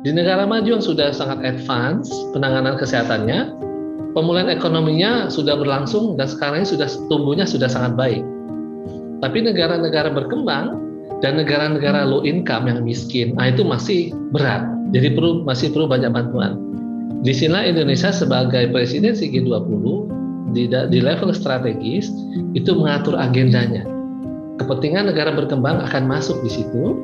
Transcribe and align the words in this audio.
Di 0.00 0.10
negara 0.16 0.48
maju 0.48 0.64
yang 0.64 0.80
sudah 0.80 1.12
sangat 1.12 1.44
advance 1.44 2.08
penanganan 2.32 2.80
kesehatannya, 2.80 3.52
pemulihan 4.16 4.48
ekonominya 4.48 5.28
sudah 5.28 5.60
berlangsung 5.60 6.16
dan 6.16 6.26
sekarang 6.26 6.64
sudah 6.64 6.88
tumbuhnya 7.12 7.44
sudah 7.44 7.68
sangat 7.68 7.94
baik. 8.00 8.24
Tapi 9.20 9.38
negara-negara 9.44 10.08
berkembang 10.16 10.80
dan 11.20 11.36
negara-negara 11.36 12.08
low 12.08 12.24
income 12.24 12.72
yang 12.72 12.80
miskin, 12.80 13.36
nah 13.36 13.52
itu 13.52 13.60
masih 13.60 14.08
berat. 14.32 14.64
Jadi 14.96 15.12
perlu 15.12 15.44
masih 15.44 15.68
perlu 15.68 15.86
banyak 15.86 16.08
bantuan. 16.10 16.56
Di 17.20 17.36
sini 17.36 17.68
Indonesia 17.68 18.08
sebagai 18.08 18.72
presidensi 18.72 19.28
G20 19.28 19.84
di, 20.56 20.72
di 20.72 20.98
level 21.04 21.36
strategis 21.36 22.08
itu 22.56 22.72
mengatur 22.72 23.20
agendanya. 23.20 23.84
Kepentingan 24.56 25.12
negara 25.12 25.36
berkembang 25.36 25.84
akan 25.84 26.08
masuk 26.08 26.40
di 26.40 26.48
situ 26.48 26.96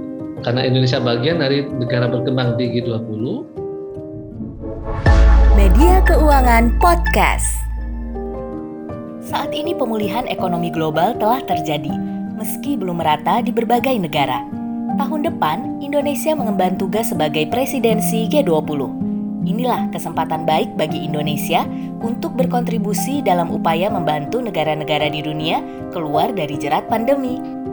karena 0.44 0.66
Indonesia 0.66 1.00
bagian 1.00 1.40
dari 1.40 1.64
negara 1.64 2.10
berkembang 2.10 2.60
di 2.60 2.76
G20. 2.76 3.22
Media 5.56 5.94
Keuangan 6.04 6.76
Podcast. 6.76 7.64
Saat 9.24 9.56
ini 9.56 9.72
pemulihan 9.72 10.28
ekonomi 10.28 10.68
global 10.68 11.16
telah 11.16 11.40
terjadi, 11.42 11.90
meski 12.36 12.76
belum 12.76 13.00
merata 13.00 13.40
di 13.40 13.50
berbagai 13.50 13.96
negara. 13.96 14.44
Tahun 14.96 15.28
depan, 15.28 15.82
Indonesia 15.82 16.32
mengemban 16.36 16.76
tugas 16.78 17.10
sebagai 17.12 17.48
presidensi 17.48 18.28
G20. 18.28 19.04
Inilah 19.46 19.90
kesempatan 19.94 20.42
baik 20.42 20.74
bagi 20.74 21.06
Indonesia 21.06 21.62
untuk 22.02 22.34
berkontribusi 22.34 23.22
dalam 23.22 23.50
upaya 23.50 23.86
membantu 23.86 24.42
negara-negara 24.42 25.06
di 25.06 25.22
dunia 25.22 25.62
keluar 25.94 26.34
dari 26.34 26.58
jerat 26.58 26.86
pandemi. 26.90 27.65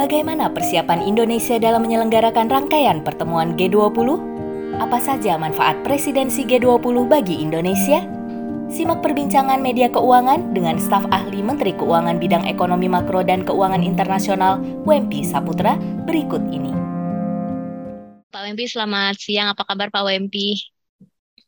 Bagaimana 0.00 0.48
persiapan 0.48 1.04
Indonesia 1.04 1.60
dalam 1.60 1.84
menyelenggarakan 1.84 2.48
rangkaian 2.48 3.04
pertemuan 3.04 3.52
G20? 3.52 4.16
Apa 4.80 4.96
saja 4.96 5.36
manfaat 5.36 5.76
presidensi 5.84 6.40
G20 6.48 7.04
bagi 7.04 7.36
Indonesia? 7.36 8.08
Simak 8.72 9.04
perbincangan 9.04 9.60
media 9.60 9.92
keuangan 9.92 10.56
dengan 10.56 10.80
staf 10.80 11.04
ahli 11.12 11.44
Menteri 11.44 11.76
Keuangan 11.76 12.16
Bidang 12.16 12.48
Ekonomi 12.48 12.88
Makro 12.88 13.20
dan 13.20 13.44
Keuangan 13.44 13.84
Internasional, 13.84 14.56
Wempi 14.88 15.20
Saputra, 15.20 15.76
berikut 16.08 16.48
ini. 16.48 16.72
Pak 18.32 18.40
Wempi, 18.40 18.72
selamat 18.72 19.20
siang. 19.20 19.52
Apa 19.52 19.68
kabar 19.68 19.92
Pak 19.92 20.08
Wempi? 20.08 20.79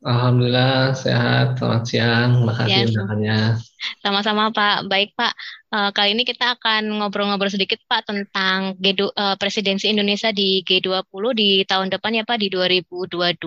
Alhamdulillah 0.03 0.98
sehat. 0.98 1.62
Selamat 1.62 1.83
siang. 1.86 2.42
Makasih 2.42 2.91
undangannya. 2.91 3.55
Sama-sama 4.03 4.50
Pak. 4.50 4.91
Baik 4.91 5.14
Pak. 5.14 5.31
Uh, 5.70 5.95
kali 5.95 6.19
ini 6.19 6.27
kita 6.27 6.58
akan 6.58 6.98
ngobrol-ngobrol 6.98 7.47
sedikit 7.47 7.78
Pak 7.86 8.11
tentang 8.11 8.75
G 8.83 8.98
uh, 8.98 9.39
presidensi 9.39 9.86
Indonesia 9.86 10.34
di 10.34 10.67
G20 10.67 11.23
di 11.39 11.62
tahun 11.62 11.95
depan 11.95 12.19
ya 12.19 12.27
Pak 12.27 12.34
di 12.34 12.50
2022. 12.50 13.39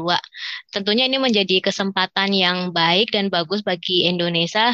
Tentunya 0.71 1.11
ini 1.11 1.19
menjadi 1.19 1.59
kesempatan 1.59 2.31
yang 2.31 2.71
baik 2.71 3.11
dan 3.11 3.27
bagus 3.27 3.59
bagi 3.59 4.07
Indonesia 4.07 4.71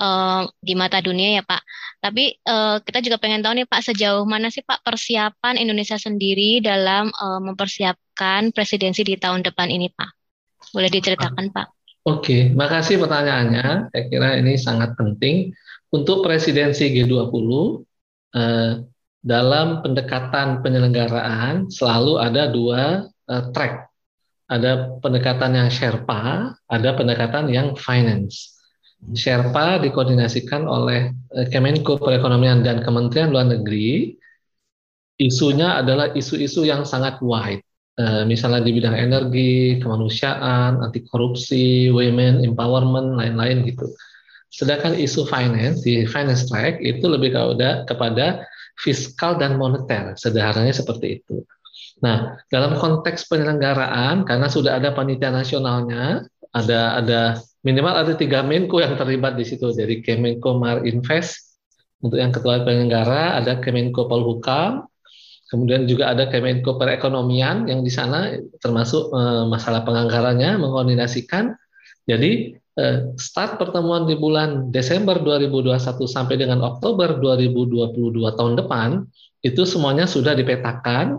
uh, 0.00 0.48
di 0.64 0.72
mata 0.72 1.04
dunia 1.04 1.38
ya 1.38 1.42
Pak. 1.44 1.60
Tapi 2.00 2.40
uh, 2.48 2.80
kita 2.80 3.04
juga 3.04 3.20
pengen 3.20 3.44
tahu 3.44 3.52
nih 3.52 3.68
Pak 3.68 3.84
sejauh 3.84 4.24
mana 4.24 4.48
sih 4.48 4.64
Pak 4.64 4.80
persiapan 4.80 5.60
Indonesia 5.60 6.00
sendiri 6.00 6.64
dalam 6.64 7.12
uh, 7.12 7.40
mempersiapkan 7.44 8.48
presidensi 8.56 9.04
di 9.04 9.20
tahun 9.20 9.44
depan 9.44 9.68
ini 9.68 9.92
Pak. 9.92 10.17
Boleh 10.72 10.90
diceritakan 10.92 11.48
Pak? 11.52 11.66
Oke, 12.08 12.56
makasih 12.56 12.96
pertanyaannya. 12.96 13.92
Saya 13.92 14.04
kira 14.08 14.40
ini 14.40 14.56
sangat 14.56 14.96
penting 14.96 15.52
untuk 15.92 16.24
presidensi 16.24 16.88
G20 16.88 17.48
eh, 18.32 18.72
dalam 19.20 19.84
pendekatan 19.84 20.64
penyelenggaraan 20.64 21.68
selalu 21.68 22.16
ada 22.16 22.48
dua 22.48 23.04
eh, 23.04 23.44
track. 23.52 23.92
Ada 24.48 24.96
pendekatan 25.04 25.52
yang 25.60 25.68
Sherpa, 25.68 26.56
ada 26.56 26.90
pendekatan 26.96 27.52
yang 27.52 27.76
finance. 27.76 28.56
Sherpa 29.12 29.76
dikoordinasikan 29.76 30.64
oleh 30.64 31.12
eh, 31.36 31.46
Kemenko 31.52 32.00
Perekonomian 32.00 32.64
dan 32.64 32.80
Kementerian 32.80 33.36
Luar 33.36 33.52
Negeri. 33.52 34.16
Isunya 35.18 35.76
adalah 35.76 36.14
isu-isu 36.16 36.64
yang 36.64 36.88
sangat 36.88 37.20
wide 37.20 37.67
Eh, 37.98 38.22
misalnya 38.30 38.62
di 38.62 38.70
bidang 38.78 38.94
energi, 38.94 39.82
kemanusiaan, 39.82 40.78
anti 40.86 41.02
korupsi, 41.02 41.90
women 41.90 42.46
empowerment, 42.46 43.18
lain-lain 43.18 43.66
gitu. 43.66 43.90
Sedangkan 44.54 44.94
isu 44.94 45.26
finance 45.26 45.82
di 45.82 46.06
finance 46.06 46.46
track 46.46 46.78
itu 46.78 47.02
lebih 47.10 47.34
kepada 47.34 47.82
kepada 47.90 48.46
fiskal 48.78 49.34
dan 49.34 49.58
moneter, 49.58 50.14
sederhananya 50.14 50.70
seperti 50.70 51.18
itu. 51.18 51.42
Nah, 51.98 52.38
dalam 52.46 52.78
konteks 52.78 53.26
penyelenggaraan 53.26 54.22
karena 54.22 54.46
sudah 54.46 54.78
ada 54.78 54.94
panitia 54.94 55.34
nasionalnya, 55.34 56.22
ada 56.54 57.02
ada 57.02 57.20
minimal 57.66 57.98
ada 57.98 58.14
tiga 58.14 58.46
Menko 58.46 58.78
yang 58.78 58.94
terlibat 58.94 59.34
di 59.34 59.42
situ 59.42 59.74
dari 59.74 60.06
Kemenko 60.06 60.54
Marinvest 60.54 61.58
untuk 61.98 62.22
yang 62.22 62.30
ketua 62.30 62.62
penyelenggara, 62.62 63.42
ada 63.42 63.58
Kemenko 63.58 64.06
Polhukam, 64.06 64.86
Kemudian 65.48 65.88
juga 65.88 66.12
ada 66.12 66.28
Kemenko 66.28 66.76
Perekonomian 66.76 67.72
yang 67.72 67.80
di 67.80 67.88
sana 67.88 68.36
termasuk 68.60 69.08
eh, 69.16 69.44
masalah 69.48 69.80
penganggarannya 69.80 70.60
mengkoordinasikan. 70.60 71.56
Jadi 72.04 72.52
eh, 72.52 72.98
start 73.16 73.56
pertemuan 73.56 74.04
di 74.04 74.12
bulan 74.20 74.68
Desember 74.68 75.16
2021 75.16 75.80
sampai 76.04 76.36
dengan 76.36 76.60
Oktober 76.60 77.16
2022 77.16 77.96
tahun 78.36 78.54
depan 78.60 78.88
itu 79.40 79.64
semuanya 79.64 80.04
sudah 80.04 80.36
dipetakan. 80.36 81.16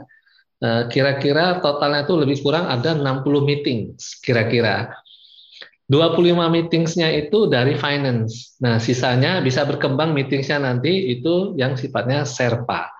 Eh, 0.62 0.84
kira-kira 0.94 1.58
totalnya 1.58 2.06
itu 2.06 2.14
lebih 2.14 2.38
kurang 2.46 2.70
ada 2.70 2.94
60 2.94 3.42
meeting 3.42 3.98
kira-kira. 4.22 4.94
25 5.90 6.54
meetingsnya 6.54 7.10
itu 7.18 7.50
dari 7.50 7.74
finance. 7.74 8.62
Nah, 8.62 8.78
sisanya 8.78 9.42
bisa 9.42 9.66
berkembang 9.66 10.14
meetingsnya 10.14 10.62
nanti 10.62 11.18
itu 11.18 11.58
yang 11.58 11.74
sifatnya 11.74 12.30
serpa. 12.30 12.99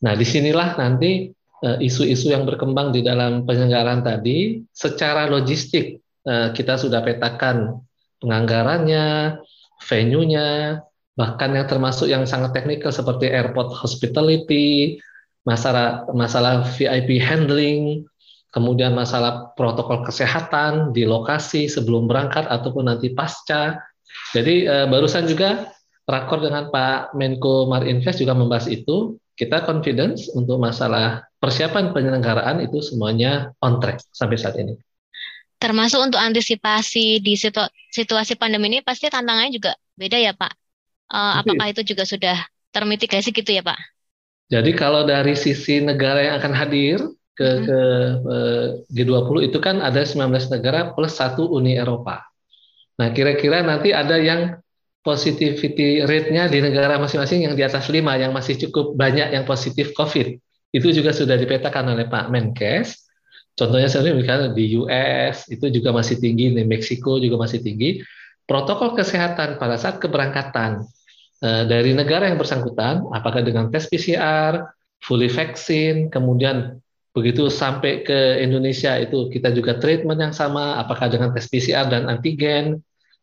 Nah, 0.00 0.12
di 0.16 0.24
sinilah 0.24 0.80
nanti 0.80 1.28
eh, 1.64 1.78
isu-isu 1.80 2.32
yang 2.32 2.48
berkembang 2.48 2.92
di 2.92 3.04
dalam 3.04 3.44
penyelenggaraan 3.44 4.00
tadi, 4.00 4.64
secara 4.72 5.28
logistik 5.28 6.00
eh, 6.24 6.48
kita 6.56 6.80
sudah 6.80 7.04
petakan 7.04 7.84
penganggarannya, 8.20 9.36
venue-nya, 9.84 10.80
bahkan 11.16 11.52
yang 11.52 11.68
termasuk 11.68 12.08
yang 12.08 12.24
sangat 12.24 12.56
teknikal 12.56 12.92
seperti 12.92 13.28
airport 13.28 13.72
hospitality, 13.76 15.00
masalah 15.44 16.08
masalah 16.12 16.64
VIP 16.76 17.20
handling, 17.20 18.04
kemudian 18.52 18.92
masalah 18.96 19.52
protokol 19.56 20.04
kesehatan 20.04 20.96
di 20.96 21.04
lokasi 21.04 21.68
sebelum 21.68 22.08
berangkat 22.08 22.48
ataupun 22.48 22.88
nanti 22.88 23.12
pasca. 23.12 23.76
Jadi 24.32 24.64
eh, 24.64 24.86
barusan 24.88 25.28
juga 25.28 25.68
rakor 26.08 26.42
dengan 26.42 26.72
Pak 26.72 27.14
Menko 27.14 27.70
Marinvest 27.70 28.24
juga 28.24 28.34
membahas 28.34 28.66
itu 28.66 29.20
kita 29.40 29.64
confidence 29.64 30.28
untuk 30.36 30.60
masalah 30.60 31.24
persiapan 31.40 31.96
penyelenggaraan 31.96 32.60
itu 32.60 32.84
semuanya 32.84 33.56
on 33.64 33.80
track 33.80 34.04
sampai 34.12 34.36
saat 34.36 34.60
ini. 34.60 34.76
Termasuk 35.56 35.96
untuk 35.96 36.20
antisipasi 36.20 37.24
di 37.24 37.40
situ, 37.40 37.60
situasi 37.88 38.36
pandemi 38.36 38.68
ini 38.68 38.78
pasti 38.84 39.08
tantangannya 39.08 39.56
juga 39.56 39.72
beda 39.96 40.20
ya 40.20 40.36
Pak. 40.36 40.52
Uh, 41.08 41.40
apakah 41.40 41.72
itu 41.72 41.80
juga 41.88 42.04
sudah 42.04 42.36
termitigasi 42.68 43.32
gitu 43.32 43.48
ya 43.48 43.64
Pak? 43.64 43.80
Jadi 44.52 44.76
kalau 44.76 45.08
dari 45.08 45.32
sisi 45.32 45.80
negara 45.80 46.20
yang 46.20 46.36
akan 46.36 46.52
hadir 46.52 47.00
ke, 47.32 47.48
hmm. 47.48 47.64
ke 47.64 47.80
uh, 48.28 48.66
G20 48.92 49.48
itu 49.48 49.58
kan 49.64 49.80
ada 49.80 50.04
19 50.04 50.28
negara 50.52 50.92
plus 50.92 51.16
satu 51.16 51.48
Uni 51.48 51.80
Eropa. 51.80 52.20
Nah 53.00 53.08
kira-kira 53.16 53.64
nanti 53.64 53.96
ada 53.96 54.20
yang 54.20 54.60
positivity 55.00 56.04
rate-nya 56.04 56.48
di 56.52 56.60
negara 56.60 57.00
masing-masing 57.00 57.48
yang 57.48 57.54
di 57.56 57.64
atas 57.64 57.88
5 57.88 57.96
yang 58.20 58.32
masih 58.36 58.60
cukup 58.68 58.92
banyak 58.92 59.32
yang 59.32 59.48
positif 59.48 59.96
COVID. 59.96 60.36
Itu 60.70 60.88
juga 60.92 61.10
sudah 61.16 61.40
dipetakan 61.40 61.96
oleh 61.96 62.06
Pak 62.06 62.28
Menkes. 62.28 63.08
Contohnya 63.56 63.88
sebenarnya 63.90 64.16
misalnya 64.16 64.48
di 64.54 64.76
US 64.78 65.48
itu 65.50 65.66
juga 65.72 65.90
masih 65.90 66.20
tinggi, 66.20 66.52
di 66.52 66.64
Meksiko 66.64 67.18
juga 67.18 67.40
masih 67.40 67.64
tinggi. 67.64 68.04
Protokol 68.44 68.94
kesehatan 68.94 69.56
pada 69.56 69.76
saat 69.80 69.98
keberangkatan 69.98 70.84
eh, 71.42 71.64
dari 71.66 71.96
negara 71.96 72.28
yang 72.28 72.38
bersangkutan, 72.38 73.08
apakah 73.10 73.40
dengan 73.40 73.72
tes 73.72 73.88
PCR, 73.88 74.68
fully 75.00 75.32
vaksin, 75.32 76.12
kemudian 76.12 76.78
begitu 77.10 77.50
sampai 77.50 78.06
ke 78.06 78.38
Indonesia 78.38 78.94
itu 79.00 79.26
kita 79.32 79.50
juga 79.50 79.80
treatment 79.80 80.20
yang 80.20 80.34
sama, 80.36 80.78
apakah 80.78 81.10
dengan 81.10 81.34
tes 81.34 81.50
PCR 81.50 81.90
dan 81.90 82.06
antigen, 82.06 82.78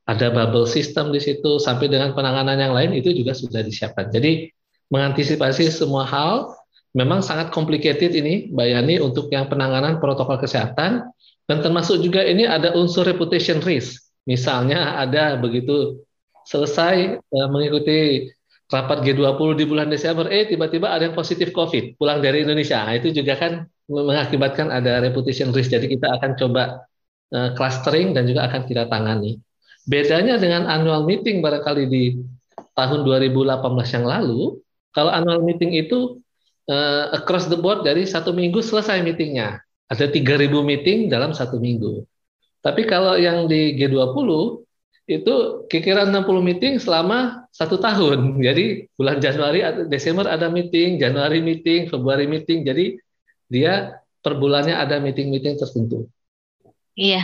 ada 0.08 0.32
bubble 0.32 0.64
system 0.64 1.12
di 1.12 1.20
situ 1.20 1.60
sampai 1.60 1.92
dengan 1.92 2.16
penanganan 2.16 2.56
yang 2.56 2.72
lain 2.72 2.96
itu 2.96 3.12
juga 3.12 3.36
sudah 3.36 3.60
disiapkan. 3.60 4.08
Jadi 4.08 4.48
mengantisipasi 4.88 5.68
semua 5.68 6.08
hal 6.08 6.56
memang 6.96 7.20
sangat 7.20 7.52
complicated 7.52 8.16
ini 8.16 8.48
Mbak 8.50 8.68
Yani 8.72 8.96
untuk 9.04 9.28
yang 9.30 9.52
penanganan 9.52 10.00
protokol 10.00 10.40
kesehatan 10.40 11.04
dan 11.48 11.58
termasuk 11.60 12.00
juga 12.00 12.24
ini 12.24 12.48
ada 12.48 12.72
unsur 12.74 13.04
reputation 13.04 13.60
risk. 13.60 14.08
Misalnya 14.24 14.96
ada 14.96 15.36
begitu 15.40 16.04
selesai 16.48 17.20
uh, 17.20 17.48
mengikuti 17.52 18.32
rapat 18.68 19.04
G20 19.04 19.64
di 19.64 19.64
bulan 19.64 19.88
Desember, 19.88 20.28
eh 20.28 20.44
tiba-tiba 20.48 20.92
ada 20.92 21.08
yang 21.08 21.16
positif 21.16 21.56
COVID 21.56 21.96
pulang 21.96 22.20
dari 22.20 22.44
Indonesia. 22.44 22.84
Nah, 22.84 23.00
itu 23.00 23.16
juga 23.16 23.40
kan 23.40 23.64
mengakibatkan 23.88 24.68
ada 24.68 25.00
reputation 25.00 25.56
risk. 25.56 25.72
Jadi 25.72 25.88
kita 25.96 26.20
akan 26.20 26.36
coba 26.36 26.84
uh, 27.32 27.56
clustering 27.56 28.12
dan 28.12 28.28
juga 28.28 28.52
akan 28.52 28.68
kita 28.68 28.92
tangani. 28.92 29.40
Bedanya 29.88 30.36
dengan 30.36 30.68
annual 30.68 31.08
meeting 31.08 31.40
barangkali 31.40 31.84
di 31.88 32.20
tahun 32.76 33.08
2018 33.08 33.96
yang 33.96 34.06
lalu, 34.06 34.60
kalau 34.92 35.10
annual 35.16 35.40
meeting 35.42 35.74
itu 35.80 36.20
uh, 36.68 37.16
across 37.16 37.48
the 37.48 37.56
board 37.56 37.88
dari 37.88 38.04
satu 38.04 38.36
minggu 38.36 38.60
selesai 38.60 39.00
meetingnya. 39.00 39.64
Ada 39.88 40.12
3.000 40.12 40.52
meeting 40.60 41.08
dalam 41.08 41.32
satu 41.32 41.58
minggu. 41.64 42.04
Tapi 42.60 42.84
kalau 42.84 43.16
yang 43.16 43.48
di 43.48 43.80
G20 43.80 44.28
itu 45.08 45.36
kira-kira 45.72 46.04
60 46.04 46.28
meeting 46.44 46.74
selama 46.84 47.48
satu 47.56 47.80
tahun. 47.80 48.36
Jadi 48.48 48.92
bulan 49.00 49.24
Januari 49.24 49.64
Desember 49.88 50.28
ada 50.28 50.52
meeting, 50.52 51.00
Januari 51.00 51.40
meeting, 51.40 51.88
Februari 51.88 52.28
meeting. 52.28 52.68
Jadi 52.68 53.00
dia 53.48 54.04
per 54.20 54.36
bulannya 54.36 54.76
ada 54.76 55.00
meeting-meeting 55.00 55.56
tertentu. 55.56 56.12
Iya, 57.00 57.24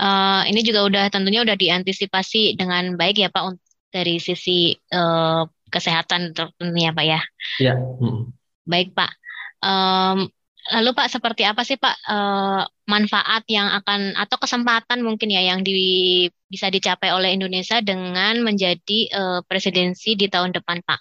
uh, 0.00 0.42
ini 0.48 0.64
juga 0.64 0.88
udah 0.88 1.04
tentunya 1.12 1.44
udah 1.44 1.54
diantisipasi 1.54 2.56
dengan 2.56 2.96
baik 2.96 3.20
ya 3.20 3.28
Pak 3.28 3.60
dari 3.92 4.16
sisi 4.16 4.72
uh, 4.96 5.44
kesehatan 5.68 6.32
tentunya 6.32 6.90
Pak 6.90 7.04
ya. 7.04 7.20
Iya. 7.60 7.74
Hmm. 7.76 8.32
Baik 8.64 8.96
Pak. 8.96 9.12
Um, 9.60 10.32
lalu 10.72 10.90
Pak 10.96 11.08
seperti 11.12 11.44
apa 11.44 11.62
sih 11.62 11.76
Pak 11.76 11.96
uh, 12.08 12.64
manfaat 12.88 13.44
yang 13.46 13.68
akan 13.70 14.16
atau 14.16 14.36
kesempatan 14.40 15.04
mungkin 15.04 15.30
ya 15.30 15.42
yang 15.52 15.60
di, 15.62 16.26
bisa 16.48 16.72
dicapai 16.72 17.12
oleh 17.12 17.36
Indonesia 17.36 17.78
dengan 17.84 18.40
menjadi 18.42 19.00
uh, 19.14 19.40
presidensi 19.44 20.16
di 20.16 20.26
tahun 20.26 20.56
depan 20.56 20.82
Pak? 20.82 21.00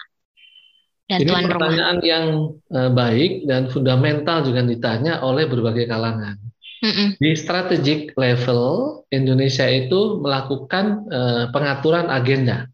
Dan 1.10 1.26
Ini 1.26 1.30
tuan 1.34 1.46
pertanyaan 1.50 1.98
rumah. 1.98 2.06
yang 2.06 2.26
uh, 2.70 2.92
baik 2.94 3.50
dan 3.50 3.66
fundamental 3.74 4.46
juga 4.46 4.62
ditanya 4.62 5.26
oleh 5.26 5.50
berbagai 5.50 5.90
kalangan. 5.90 6.38
Mm-mm. 6.80 7.20
Di 7.20 7.36
strategic 7.36 8.16
level, 8.16 9.04
Indonesia 9.12 9.68
itu 9.68 10.24
melakukan 10.24 10.86
uh, 11.12 11.46
pengaturan 11.52 12.08
agenda 12.08 12.72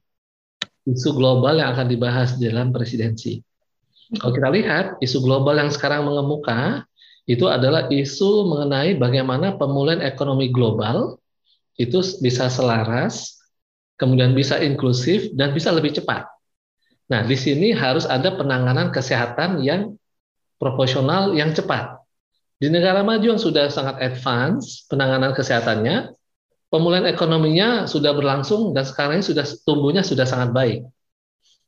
isu 0.85 1.17
global 1.17 1.57
yang 1.57 1.73
akan 1.73 1.89
dibahas 1.89 2.37
dalam 2.37 2.69
presidensi. 2.69 3.41
Kalau 4.21 4.37
kita 4.37 4.49
lihat 4.53 4.85
isu 5.01 5.25
global 5.25 5.57
yang 5.57 5.73
sekarang 5.73 6.05
mengemuka 6.05 6.85
itu 7.25 7.49
adalah 7.49 7.89
isu 7.89 8.45
mengenai 8.45 8.93
bagaimana 9.01 9.57
pemulihan 9.57 10.05
ekonomi 10.05 10.53
global 10.53 11.17
itu 11.81 12.05
bisa 12.21 12.45
selaras, 12.53 13.41
kemudian 13.97 14.37
bisa 14.37 14.61
inklusif 14.61 15.33
dan 15.33 15.57
bisa 15.57 15.73
lebih 15.73 15.97
cepat. 15.97 16.29
Nah, 17.09 17.25
di 17.25 17.33
sini 17.33 17.73
harus 17.73 18.05
ada 18.05 18.37
penanganan 18.37 18.93
kesehatan 18.93 19.65
yang 19.65 19.97
proporsional 20.61 21.33
yang 21.33 21.49
cepat. 21.57 22.04
Di 22.55 22.71
negara 22.71 23.03
maju 23.03 23.35
yang 23.35 23.41
sudah 23.41 23.67
sangat 23.67 23.99
advance 23.99 24.87
penanganan 24.87 25.35
kesehatannya, 25.35 26.15
pemulihan 26.71 27.07
ekonominya 27.07 27.83
sudah 27.83 28.15
berlangsung 28.15 28.71
dan 28.71 28.87
sekarang 28.87 29.19
ini 29.19 29.25
sudah 29.27 29.43
tumbuhnya 29.67 30.03
sudah 30.07 30.23
sangat 30.23 30.55
baik. 30.55 30.79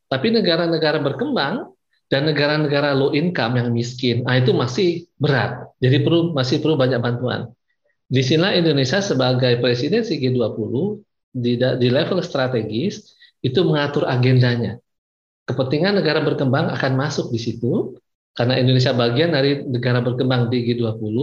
Tapi 0.07 0.27
negara-negara 0.31 1.03
berkembang 1.03 1.75
dan 2.07 2.23
negara-negara 2.23 2.95
low 2.95 3.11
income 3.11 3.59
yang 3.59 3.69
miskin, 3.75 4.23
nah 4.23 4.39
itu 4.39 4.55
masih 4.55 5.11
berat. 5.19 5.67
Jadi 5.83 6.07
perlu 6.07 6.31
masih 6.31 6.63
perlu 6.63 6.79
banyak 6.79 7.03
bantuan. 7.03 7.51
Di 8.07 8.23
sini 8.23 8.55
Indonesia 8.55 9.03
sebagai 9.03 9.59
presidensi 9.59 10.15
G20 10.15 10.71
di, 11.35 11.59
di 11.59 11.87
level 11.91 12.23
strategis 12.23 13.11
itu 13.43 13.59
mengatur 13.67 14.07
agendanya. 14.07 14.79
Kepentingan 15.43 15.99
negara 15.99 16.23
berkembang 16.23 16.71
akan 16.71 16.91
masuk 16.95 17.35
di 17.35 17.39
situ 17.39 17.99
karena 18.37 18.53
Indonesia 18.61 18.93
bagian 18.93 19.33
dari 19.33 19.65
negara 19.65 19.97
berkembang 20.05 20.53
di 20.53 20.61
G20, 20.69 21.17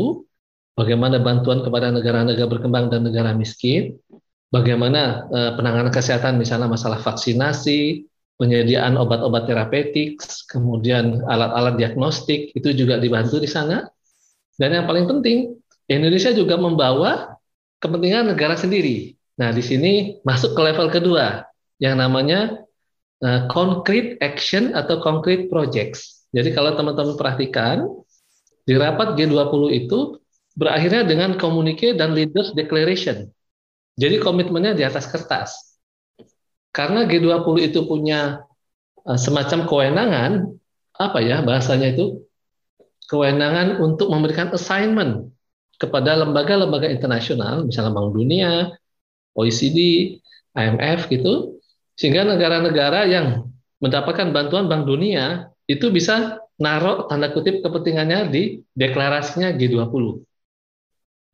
bagaimana 0.75 1.23
bantuan 1.23 1.63
kepada 1.63 1.95
negara-negara 1.95 2.51
berkembang 2.51 2.91
dan 2.91 3.07
negara 3.07 3.31
miskin, 3.39 3.95
bagaimana 4.51 5.31
eh, 5.31 5.53
penanganan 5.55 5.95
kesehatan 5.95 6.43
misalnya 6.43 6.67
masalah 6.67 6.99
vaksinasi, 6.99 8.03
penyediaan 8.35 8.99
obat-obat 8.99 9.47
terapeutik, 9.47 10.19
kemudian 10.51 11.23
alat-alat 11.31 11.79
diagnostik 11.79 12.51
itu 12.51 12.75
juga 12.75 12.99
dibantu 12.99 13.39
di 13.39 13.47
sana. 13.47 13.87
Dan 14.59 14.75
yang 14.75 14.91
paling 14.91 15.07
penting, 15.07 15.55
Indonesia 15.87 16.35
juga 16.35 16.59
membawa 16.59 17.39
kepentingan 17.79 18.35
negara 18.35 18.59
sendiri. 18.59 19.15
Nah, 19.39 19.55
di 19.55 19.63
sini 19.63 20.19
masuk 20.27 20.55
ke 20.55 20.61
level 20.63 20.91
kedua 20.91 21.47
yang 21.79 21.99
namanya 21.99 22.59
uh, 23.23 23.47
concrete 23.51 24.19
action 24.23 24.75
atau 24.75 25.03
concrete 25.03 25.51
projects. 25.51 26.24
Jadi 26.35 26.51
kalau 26.51 26.75
teman-teman 26.75 27.15
perhatikan, 27.15 27.87
di 28.67 28.75
rapat 28.75 29.15
G20 29.15 29.87
itu 29.87 30.19
berakhirnya 30.59 31.07
dengan 31.07 31.39
komunike 31.39 31.95
dan 31.95 32.11
leaders 32.11 32.51
declaration. 32.59 33.31
Jadi 33.95 34.19
komitmennya 34.19 34.75
di 34.75 34.83
atas 34.83 35.07
kertas. 35.07 35.79
Karena 36.75 37.07
G20 37.07 37.71
itu 37.71 37.87
punya 37.87 38.43
uh, 39.07 39.19
semacam 39.19 39.71
kewenangan, 39.71 40.33
apa 40.99 41.19
ya 41.23 41.39
bahasanya 41.47 41.95
itu? 41.95 42.27
Kewenangan 43.07 43.79
untuk 43.79 44.11
memberikan 44.11 44.51
assignment 44.51 45.31
kepada 45.79 46.19
lembaga-lembaga 46.19 46.91
internasional, 46.91 47.63
misalnya 47.63 47.95
Bank 47.95 48.11
Dunia, 48.17 48.75
OECD, 49.39 49.79
IMF 50.57 51.07
gitu, 51.13 51.63
sehingga 51.95 52.27
negara-negara 52.27 53.07
yang 53.07 53.47
mendapatkan 53.79 54.35
bantuan 54.35 54.67
Bank 54.67 54.89
Dunia 54.89 55.54
itu 55.65 55.89
bisa 55.89 56.45
naruh 56.61 57.09
tanda 57.09 57.33
kutip 57.33 57.65
kepentingannya 57.65 58.31
di 58.31 58.43
deklarasinya 58.77 59.57
G20. 59.57 60.23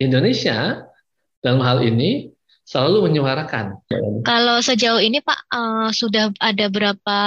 Indonesia 0.01 0.89
dalam 1.45 1.61
hal 1.61 1.85
ini 1.85 2.33
selalu 2.65 3.11
menyuarakan. 3.11 3.83
Kalau 4.25 4.63
sejauh 4.63 5.03
ini 5.03 5.21
Pak 5.21 5.41
uh, 5.51 5.89
sudah 5.91 6.31
ada 6.39 6.67
berapa 6.71 7.19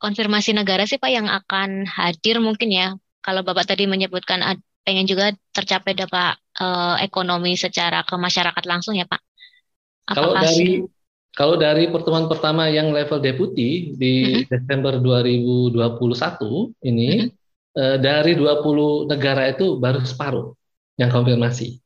konfirmasi 0.00 0.56
negara 0.56 0.88
sih 0.88 0.96
Pak 0.96 1.10
yang 1.12 1.28
akan 1.28 1.84
hadir 1.86 2.40
mungkin 2.40 2.72
ya? 2.72 2.96
Kalau 3.20 3.44
Bapak 3.44 3.68
tadi 3.68 3.84
menyebutkan 3.84 4.40
pengen 4.80 5.04
juga 5.04 5.36
tercapai 5.52 5.92
dapat 5.92 6.40
uh, 6.58 6.96
ekonomi 7.04 7.54
secara 7.54 8.00
ke 8.02 8.16
masyarakat 8.16 8.64
langsung 8.64 8.96
ya 8.96 9.04
Pak. 9.04 9.20
Apakah 10.08 10.16
kalau 10.16 10.32
dari 10.40 10.82
kalau 11.30 11.54
dari 11.54 11.86
pertemuan 11.86 12.26
pertama 12.26 12.66
yang 12.66 12.90
level 12.90 13.22
deputi 13.22 13.94
di 13.94 14.42
mm-hmm. 14.42 14.50
Desember 14.50 14.98
2021 14.98 15.78
ini 16.90 17.30
mm-hmm. 17.30 17.78
eh, 17.78 17.96
dari 18.02 18.34
20 18.34 19.06
negara 19.06 19.50
itu 19.50 19.78
baru 19.78 20.02
separuh 20.02 20.50
yang 20.98 21.10
konfirmasi. 21.10 21.78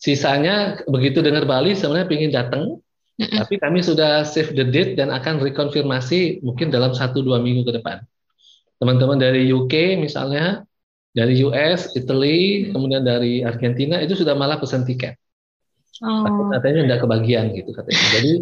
Sisanya 0.00 0.80
begitu 0.88 1.20
dengar 1.20 1.44
Bali 1.48 1.72
sebenarnya 1.72 2.08
ingin 2.12 2.32
datang, 2.32 2.64
mm-hmm. 3.16 3.38
tapi 3.40 3.54
kami 3.56 3.80
sudah 3.80 4.28
save 4.28 4.52
the 4.52 4.64
date 4.64 4.92
dan 4.96 5.08
akan 5.08 5.40
rekonfirmasi 5.40 6.44
mungkin 6.44 6.68
dalam 6.68 6.92
satu 6.92 7.24
dua 7.24 7.40
minggu 7.40 7.64
ke 7.64 7.80
depan. 7.80 8.04
Teman-teman 8.80 9.20
dari 9.20 9.48
UK 9.52 10.00
misalnya, 10.00 10.64
dari 11.12 11.36
US, 11.44 11.92
Italy, 11.92 12.72
kemudian 12.72 13.04
dari 13.04 13.44
Argentina 13.44 14.00
itu 14.00 14.16
sudah 14.16 14.32
malah 14.32 14.56
pesan 14.56 14.88
tiket. 14.88 15.19
Oh. 16.00 16.48
katanya 16.54 16.86
tidak 16.86 17.00
kebagian 17.04 17.44
gitu 17.52 17.70
katanya. 17.76 18.04
Jadi 18.16 18.32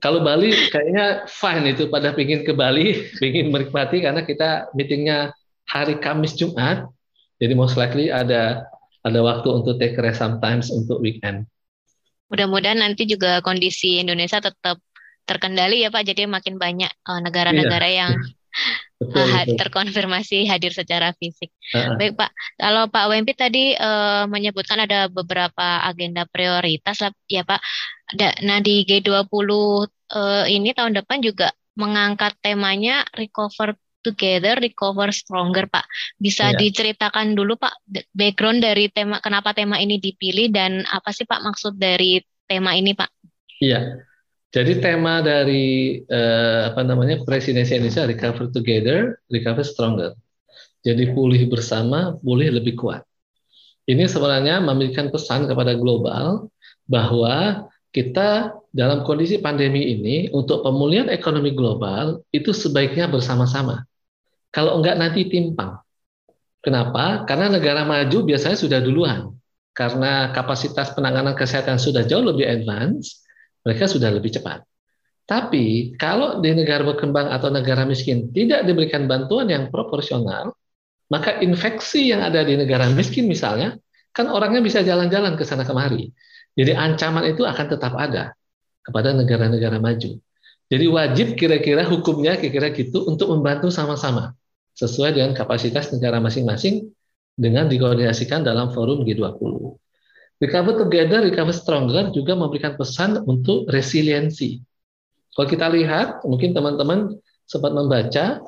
kalau 0.00 0.20
Bali 0.24 0.52
kayaknya 0.72 1.24
fine 1.28 1.72
itu 1.72 1.88
pada 1.88 2.12
pingin 2.12 2.44
ke 2.44 2.52
Bali, 2.52 2.96
pingin 3.22 3.52
menikmati 3.52 4.04
karena 4.04 4.24
kita 4.24 4.70
meetingnya 4.76 5.32
hari 5.66 5.98
Kamis 5.98 6.36
Jumat, 6.38 6.86
jadi 7.42 7.52
most 7.58 7.76
likely 7.76 8.08
ada 8.08 8.64
ada 9.06 9.20
waktu 9.22 9.48
untuk 9.50 9.78
take 9.78 9.98
rest 9.98 10.22
sometimes 10.22 10.70
untuk 10.72 10.98
weekend. 11.02 11.46
Mudah-mudahan 12.26 12.82
nanti 12.82 13.06
juga 13.06 13.38
kondisi 13.38 14.02
Indonesia 14.02 14.42
tetap 14.42 14.82
terkendali 15.26 15.86
ya 15.86 15.94
Pak, 15.94 16.02
jadi 16.06 16.26
makin 16.26 16.58
banyak 16.58 16.90
eh, 16.90 17.20
negara-negara 17.22 17.86
iya. 17.86 17.98
yang 18.06 18.12
betul, 18.96 19.24
betul. 19.24 19.56
terkonfirmasi 19.60 20.48
hadir 20.48 20.72
secara 20.72 21.12
fisik. 21.16 21.52
Uh-huh. 21.72 21.96
Baik 22.00 22.16
Pak, 22.16 22.30
kalau 22.56 22.88
Pak 22.88 23.04
Wempi 23.12 23.32
tadi 23.36 23.76
uh, 23.76 24.24
menyebutkan 24.28 24.82
ada 24.82 25.06
beberapa 25.12 25.84
agenda 25.84 26.24
prioritas 26.28 27.00
ya 27.28 27.42
Pak. 27.44 27.60
Nah 28.46 28.58
di 28.62 28.86
G20 28.86 29.28
uh, 30.12 30.44
ini 30.48 30.70
tahun 30.72 30.96
depan 30.96 31.20
juga 31.20 31.52
mengangkat 31.76 32.32
temanya 32.40 33.04
recover 33.12 33.76
together, 34.00 34.62
recover 34.62 35.10
stronger 35.10 35.66
Pak. 35.66 35.84
Bisa 36.16 36.54
yeah. 36.54 36.58
diceritakan 36.58 37.34
dulu 37.34 37.58
Pak 37.58 37.74
background 38.14 38.62
dari 38.62 38.86
tema 38.88 39.18
kenapa 39.18 39.52
tema 39.52 39.82
ini 39.82 39.98
dipilih 39.98 40.54
dan 40.54 40.86
apa 40.86 41.10
sih 41.10 41.26
Pak 41.26 41.42
maksud 41.42 41.74
dari 41.74 42.22
tema 42.46 42.78
ini 42.78 42.94
Pak? 42.94 43.10
Iya. 43.58 44.06
Jadi 44.56 44.80
tema 44.80 45.20
dari 45.20 46.00
eh, 46.00 46.60
apa 46.64 46.80
namanya 46.80 47.20
presidensi 47.28 47.76
Indonesia 47.76 48.08
recover 48.08 48.48
together, 48.48 49.20
recover 49.28 49.60
stronger. 49.60 50.16
Jadi 50.80 51.12
pulih 51.12 51.44
bersama, 51.44 52.16
pulih 52.24 52.56
lebih 52.56 52.72
kuat. 52.72 53.04
Ini 53.84 54.08
sebenarnya 54.08 54.64
memberikan 54.64 55.12
pesan 55.12 55.44
kepada 55.44 55.76
global 55.76 56.48
bahwa 56.88 57.68
kita 57.92 58.56
dalam 58.72 59.04
kondisi 59.04 59.44
pandemi 59.44 59.92
ini 59.92 60.32
untuk 60.32 60.64
pemulihan 60.64 61.12
ekonomi 61.12 61.52
global 61.52 62.24
itu 62.32 62.56
sebaiknya 62.56 63.12
bersama-sama. 63.12 63.84
Kalau 64.48 64.80
enggak 64.80 64.96
nanti 64.96 65.28
timpang. 65.28 65.84
Kenapa? 66.64 67.28
Karena 67.28 67.52
negara 67.52 67.84
maju 67.84 68.24
biasanya 68.24 68.56
sudah 68.56 68.80
duluan. 68.80 69.36
Karena 69.76 70.32
kapasitas 70.32 70.96
penanganan 70.96 71.36
kesehatan 71.36 71.76
sudah 71.76 72.08
jauh 72.08 72.24
lebih 72.24 72.48
advance, 72.48 73.25
mereka 73.66 73.90
sudah 73.90 74.14
lebih 74.14 74.30
cepat. 74.30 74.62
Tapi 75.26 75.98
kalau 75.98 76.38
di 76.38 76.54
negara 76.54 76.86
berkembang 76.86 77.34
atau 77.34 77.50
negara 77.50 77.82
miskin 77.82 78.30
tidak 78.30 78.62
diberikan 78.62 79.10
bantuan 79.10 79.50
yang 79.50 79.74
proporsional, 79.74 80.54
maka 81.10 81.42
infeksi 81.42 82.14
yang 82.14 82.22
ada 82.22 82.46
di 82.46 82.54
negara 82.54 82.86
miskin 82.94 83.26
misalnya, 83.26 83.74
kan 84.14 84.30
orangnya 84.30 84.62
bisa 84.62 84.86
jalan-jalan 84.86 85.34
ke 85.34 85.42
sana 85.42 85.66
kemari. 85.66 86.14
Jadi 86.54 86.72
ancaman 86.78 87.26
itu 87.26 87.42
akan 87.42 87.66
tetap 87.66 87.98
ada 87.98 88.38
kepada 88.86 89.10
negara-negara 89.18 89.82
maju. 89.82 90.14
Jadi 90.70 90.86
wajib 90.86 91.26
kira-kira 91.34 91.82
hukumnya 91.86 92.38
kira-kira 92.38 92.70
gitu 92.70 93.06
untuk 93.10 93.34
membantu 93.34 93.70
sama-sama 93.74 94.34
sesuai 94.78 95.14
dengan 95.18 95.34
kapasitas 95.34 95.90
negara 95.90 96.22
masing-masing 96.22 96.90
dengan 97.34 97.66
dikoordinasikan 97.66 98.46
dalam 98.46 98.70
forum 98.70 99.02
G20. 99.02 99.42
Recover 100.36 100.76
Together, 100.84 101.24
Recover 101.24 101.56
Stronger 101.56 102.12
juga 102.12 102.36
memberikan 102.36 102.76
pesan 102.76 103.24
untuk 103.24 103.64
resiliensi. 103.72 104.60
Kalau 105.32 105.48
kita 105.48 105.68
lihat, 105.72 106.24
mungkin 106.28 106.52
teman-teman 106.52 107.16
sempat 107.48 107.72
membaca, 107.72 108.44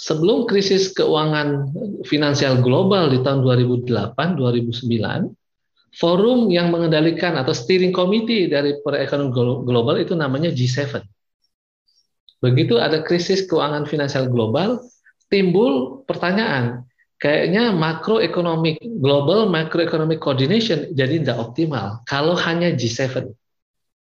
sebelum 0.00 0.48
krisis 0.48 0.92
keuangan 0.96 1.72
finansial 2.08 2.60
global 2.60 3.12
di 3.12 3.20
tahun 3.20 3.44
2008-2009, 3.44 5.32
forum 5.96 6.52
yang 6.52 6.68
mengendalikan 6.68 7.36
atau 7.40 7.56
steering 7.56 7.92
committee 7.92 8.48
dari 8.48 8.76
perekonomian 8.84 9.64
global 9.64 9.96
itu 9.96 10.12
namanya 10.12 10.52
G7. 10.52 11.00
Begitu 12.44 12.76
ada 12.76 13.00
krisis 13.00 13.48
keuangan 13.48 13.88
finansial 13.88 14.28
global, 14.28 14.84
timbul 15.32 16.04
pertanyaan, 16.04 16.84
kayaknya 17.16 17.72
makroekonomik 17.72 18.80
global 19.00 19.48
macroeconomic 19.48 20.20
coordination 20.20 20.92
jadi 20.92 21.22
tidak 21.22 21.38
optimal 21.40 22.04
kalau 22.04 22.36
hanya 22.36 22.72
G7. 22.72 23.32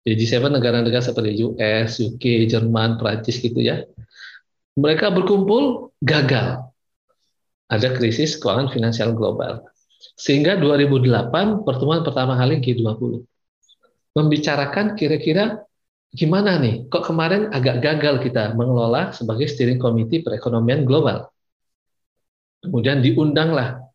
Jadi 0.06 0.14
G7 0.22 0.54
negara-negara 0.54 1.02
seperti 1.02 1.42
US, 1.42 1.98
UK, 1.98 2.46
Jerman, 2.46 2.94
Prancis 2.94 3.42
gitu 3.42 3.58
ya. 3.58 3.82
Mereka 4.78 5.10
berkumpul 5.10 5.90
gagal. 5.98 6.62
Ada 7.66 7.90
krisis 7.98 8.38
keuangan 8.38 8.70
finansial 8.70 9.18
global. 9.18 9.66
Sehingga 10.14 10.54
2008 10.62 11.66
pertemuan 11.66 12.06
pertama 12.06 12.38
kali 12.38 12.62
G20 12.62 13.26
membicarakan 14.16 14.96
kira-kira 14.96 15.60
gimana 16.16 16.56
nih, 16.56 16.88
kok 16.88 17.04
kemarin 17.04 17.52
agak 17.52 17.84
gagal 17.84 18.24
kita 18.24 18.56
mengelola 18.56 19.12
sebagai 19.12 19.44
steering 19.44 19.76
committee 19.76 20.24
perekonomian 20.24 20.88
global. 20.88 21.28
Kemudian 22.66 22.98
diundanglah 22.98 23.86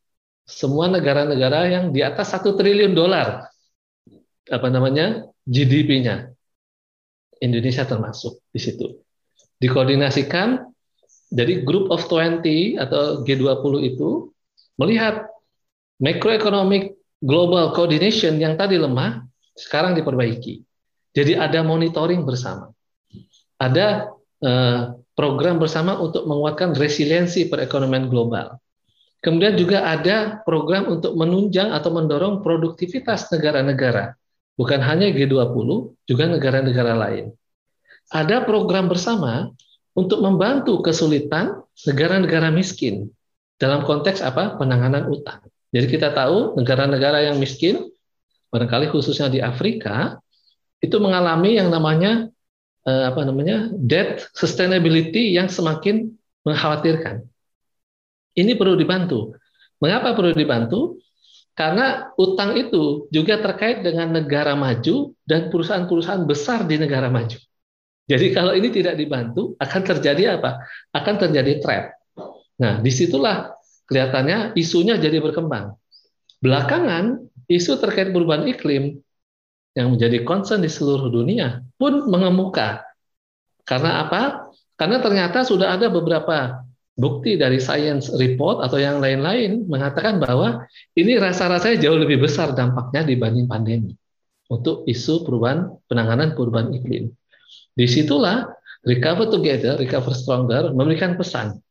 semua 0.48 0.88
negara-negara 0.88 1.68
yang 1.68 1.86
di 1.92 2.00
atas 2.00 2.32
satu 2.32 2.56
triliun 2.56 2.96
dolar 2.96 3.51
apa 4.48 4.68
namanya 4.72 5.28
GDP-nya. 5.48 6.32
Indonesia 7.42 7.84
termasuk 7.84 8.38
di 8.54 8.60
situ. 8.62 9.01
Dikoordinasikan 9.58 10.62
jadi 11.32 11.66
group 11.66 11.90
of 11.90 12.06
20 12.06 12.78
atau 12.78 13.25
G20 13.25 13.74
itu 13.88 14.30
melihat 14.78 15.25
macroeconomic 15.98 16.94
global 17.18 17.74
coordination 17.74 18.38
yang 18.38 18.60
tadi 18.60 18.78
lemah 18.78 19.25
sekarang 19.58 19.98
diperbaiki. 19.98 20.62
Jadi 21.18 21.34
ada 21.34 21.66
monitoring 21.66 22.24
bersama. 22.24 22.70
Ada 23.58 24.12
eh, 24.42 24.80
program 25.18 25.58
bersama 25.58 25.98
untuk 25.98 26.30
menguatkan 26.30 26.78
resiliensi 26.78 27.50
perekonomian 27.50 28.06
global. 28.08 28.61
Kemudian 29.22 29.54
juga 29.54 29.86
ada 29.86 30.42
program 30.42 30.90
untuk 30.90 31.13
menunjang 31.13 31.70
atau 31.70 31.94
mendorong 31.94 32.42
produktivitas 32.42 33.30
negara-negara. 33.30 34.18
Bukan 34.58 34.82
hanya 34.82 35.13
G20, 35.13 35.94
juga 36.10 36.25
negara-negara 36.25 36.98
lain. 36.98 37.30
Ada 38.10 38.44
program 38.44 38.90
bersama 38.90 39.54
untuk 39.94 40.25
membantu 40.25 40.82
kesulitan 40.82 41.62
negara-negara 41.86 42.50
miskin 42.50 43.13
dalam 43.62 43.86
konteks 43.86 44.25
apa? 44.25 44.58
penanganan 44.58 45.06
utang. 45.08 45.46
Jadi 45.72 45.88
kita 45.88 46.12
tahu 46.12 46.58
negara-negara 46.60 47.32
yang 47.32 47.38
miskin, 47.40 47.94
barangkali 48.51 48.92
khususnya 48.92 49.32
di 49.32 49.40
Afrika, 49.40 50.20
itu 50.82 50.98
mengalami 50.98 51.56
yang 51.56 51.70
namanya 51.70 52.28
eh, 52.84 53.04
apa 53.08 53.22
namanya 53.24 53.70
debt 53.78 54.28
sustainability 54.34 55.38
yang 55.38 55.48
semakin 55.48 56.12
mengkhawatirkan. 56.44 57.31
Ini 58.38 58.56
perlu 58.56 58.80
dibantu. 58.80 59.36
Mengapa 59.82 60.14
perlu 60.16 60.32
dibantu? 60.32 61.02
Karena 61.52 62.10
utang 62.16 62.56
itu 62.56 63.12
juga 63.12 63.38
terkait 63.44 63.84
dengan 63.84 64.08
negara 64.08 64.56
maju 64.56 65.12
dan 65.28 65.52
perusahaan-perusahaan 65.52 66.24
besar 66.24 66.64
di 66.64 66.80
negara 66.80 67.12
maju. 67.12 67.38
Jadi 68.08 68.28
kalau 68.32 68.56
ini 68.56 68.72
tidak 68.72 68.96
dibantu, 68.96 69.56
akan 69.60 69.82
terjadi 69.84 70.40
apa? 70.40 70.64
Akan 70.96 71.16
terjadi 71.20 71.60
trap. 71.60 71.86
Nah, 72.60 72.80
di 72.80 72.92
situlah 72.92 73.52
kelihatannya 73.88 74.56
isunya 74.56 74.96
jadi 74.96 75.20
berkembang. 75.20 75.76
Belakangan, 76.40 77.20
isu 77.52 77.78
terkait 77.78 78.10
perubahan 78.16 78.48
iklim 78.48 79.04
yang 79.76 79.96
menjadi 79.96 80.24
concern 80.24 80.64
di 80.64 80.72
seluruh 80.72 81.12
dunia 81.12 81.64
pun 81.76 82.08
mengemuka. 82.08 82.84
Karena 83.64 84.08
apa? 84.08 84.52
Karena 84.76 84.98
ternyata 85.00 85.46
sudah 85.46 85.78
ada 85.78 85.88
beberapa 85.88 86.64
bukti 86.96 87.40
dari 87.40 87.58
science 87.58 88.12
report 88.14 88.62
atau 88.62 88.78
yang 88.78 89.00
lain-lain 89.00 89.66
mengatakan 89.66 90.20
bahwa 90.20 90.68
ini 90.94 91.16
rasa-rasanya 91.16 91.80
jauh 91.80 91.98
lebih 91.98 92.20
besar 92.20 92.52
dampaknya 92.52 93.08
dibanding 93.08 93.48
pandemi 93.48 93.96
untuk 94.52 94.84
isu 94.84 95.24
perubahan 95.24 95.72
penanganan 95.88 96.36
perubahan 96.36 96.76
iklim. 96.76 97.16
Di 97.72 97.88
situlah 97.88 98.52
Recover 98.84 99.32
Together, 99.32 99.80
Recover 99.80 100.12
Stronger 100.12 100.76
memberikan 100.76 101.16
pesan 101.16 101.64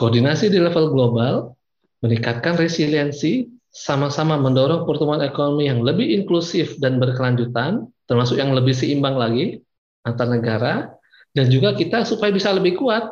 koordinasi 0.00 0.48
di 0.48 0.60
level 0.60 0.92
global, 0.92 1.56
meningkatkan 2.00 2.56
resiliensi, 2.56 3.48
sama-sama 3.68 4.40
mendorong 4.40 4.88
pertumbuhan 4.88 5.20
ekonomi 5.20 5.68
yang 5.68 5.84
lebih 5.84 6.08
inklusif 6.16 6.80
dan 6.80 6.96
berkelanjutan, 6.96 7.84
termasuk 8.08 8.40
yang 8.40 8.56
lebih 8.56 8.72
seimbang 8.72 9.20
lagi 9.20 9.60
antar 10.08 10.32
negara, 10.32 10.96
dan 11.36 11.52
juga 11.52 11.76
kita 11.76 12.08
supaya 12.08 12.32
bisa 12.32 12.54
lebih 12.56 12.80
kuat 12.80 13.04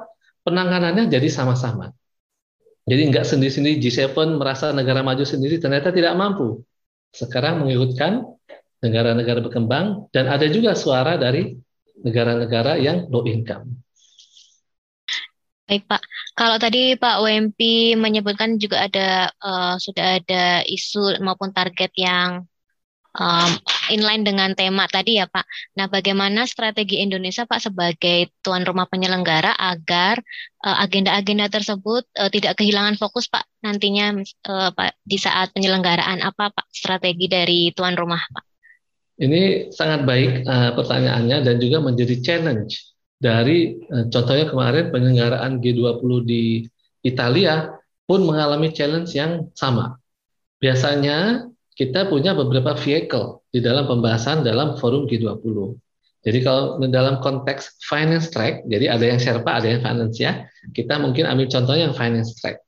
penanganannya 0.44 1.08
jadi 1.08 1.28
sama-sama. 1.32 1.90
Jadi 2.84 3.02
nggak 3.08 3.24
sendiri-sendiri 3.24 3.80
G7 3.80 4.12
merasa 4.36 4.70
negara 4.76 5.00
maju 5.00 5.24
sendiri 5.24 5.56
ternyata 5.56 5.88
tidak 5.88 6.12
mampu. 6.20 6.60
Sekarang 7.16 7.64
mengikutkan 7.64 8.20
negara-negara 8.84 9.40
berkembang 9.40 10.12
dan 10.12 10.28
ada 10.28 10.44
juga 10.52 10.76
suara 10.76 11.16
dari 11.16 11.56
negara-negara 12.04 12.76
yang 12.76 13.08
low 13.08 13.24
income. 13.24 13.80
Baik 15.64 15.88
Pak, 15.88 16.04
kalau 16.36 16.60
tadi 16.60 16.92
Pak 16.92 17.24
WMP 17.24 17.60
menyebutkan 17.96 18.60
juga 18.60 18.84
ada 18.84 19.32
uh, 19.40 19.80
sudah 19.80 20.20
ada 20.20 20.60
isu 20.68 21.24
maupun 21.24 21.56
target 21.56 21.88
yang 21.96 22.44
um, 23.18 23.50
inline 23.92 24.26
dengan 24.26 24.52
tema 24.54 24.86
tadi 24.90 25.18
ya 25.20 25.26
Pak. 25.30 25.46
Nah, 25.78 25.86
bagaimana 25.86 26.46
strategi 26.48 27.00
Indonesia 27.00 27.46
Pak 27.46 27.70
sebagai 27.70 28.30
tuan 28.42 28.66
rumah 28.66 28.86
penyelenggara 28.90 29.54
agar 29.54 30.18
uh, 30.66 30.76
agenda-agenda 30.82 31.50
tersebut 31.50 32.04
uh, 32.18 32.30
tidak 32.30 32.58
kehilangan 32.58 32.98
fokus 32.98 33.30
Pak 33.30 33.46
nantinya 33.62 34.20
uh, 34.50 34.70
Pak 34.74 34.98
di 35.06 35.18
saat 35.18 35.54
penyelenggaraan 35.54 36.20
apa 36.20 36.50
Pak 36.50 36.66
strategi 36.74 37.26
dari 37.30 37.70
tuan 37.72 37.94
rumah 37.94 38.20
Pak? 38.20 38.44
Ini 39.14 39.70
sangat 39.70 40.02
baik 40.02 40.42
uh, 40.42 40.74
pertanyaannya 40.74 41.46
dan 41.46 41.56
juga 41.62 41.78
menjadi 41.78 42.18
challenge 42.18 42.82
dari 43.22 43.78
uh, 43.94 44.10
contohnya 44.10 44.50
kemarin 44.50 44.90
penyelenggaraan 44.90 45.62
G20 45.62 46.10
di 46.26 46.66
Italia 47.04 47.70
pun 48.04 48.26
mengalami 48.26 48.74
challenge 48.74 49.14
yang 49.14 49.48
sama. 49.54 49.96
Biasanya 50.58 51.48
kita 51.74 52.06
punya 52.06 52.34
beberapa 52.34 52.78
vehicle 52.78 53.42
di 53.50 53.58
dalam 53.58 53.90
pembahasan 53.90 54.46
dalam 54.46 54.78
forum 54.78 55.10
G20. 55.10 55.74
Jadi 56.24 56.38
kalau 56.40 56.80
dalam 56.88 57.20
konteks 57.20 57.84
finance 57.84 58.32
track, 58.32 58.64
jadi 58.64 58.96
ada 58.96 59.04
yang 59.04 59.20
Sherpa, 59.20 59.60
ada 59.60 59.68
yang 59.68 59.84
finance 59.84 60.16
ya. 60.16 60.48
Kita 60.72 60.96
mungkin 60.96 61.28
ambil 61.28 61.52
contohnya 61.52 61.92
yang 61.92 61.96
finance 61.98 62.32
track. 62.40 62.64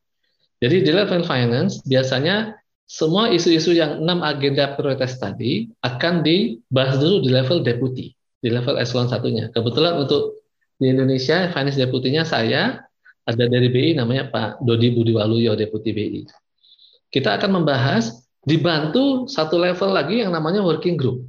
Jadi 0.60 0.84
di 0.84 0.92
level 0.92 1.24
finance 1.24 1.80
biasanya 1.88 2.52
semua 2.84 3.32
isu-isu 3.32 3.72
yang 3.72 4.04
enam 4.04 4.20
agenda 4.20 4.76
prioritas 4.76 5.16
tadi 5.16 5.72
akan 5.80 6.20
dibahas 6.20 7.00
dulu 7.00 7.24
di 7.24 7.30
level 7.32 7.64
deputi, 7.64 8.12
di 8.42 8.48
level 8.52 8.76
eselon 8.76 9.08
satunya. 9.08 9.48
Kebetulan 9.54 10.04
untuk 10.04 10.44
di 10.76 10.92
Indonesia 10.92 11.48
finance 11.56 11.80
deputinya 11.80 12.28
saya 12.28 12.84
ada 13.26 13.44
dari 13.48 13.72
BI 13.72 13.96
namanya 13.96 14.28
Pak 14.28 14.62
Dodi 14.62 14.92
Budiwaluyo 14.92 15.56
deputi 15.56 15.90
BI. 15.96 16.22
Kita 17.08 17.40
akan 17.40 17.62
membahas 17.62 18.25
dibantu 18.46 19.26
satu 19.26 19.58
level 19.58 19.90
lagi 19.90 20.22
yang 20.22 20.30
namanya 20.30 20.62
working 20.62 20.94
group. 20.94 21.26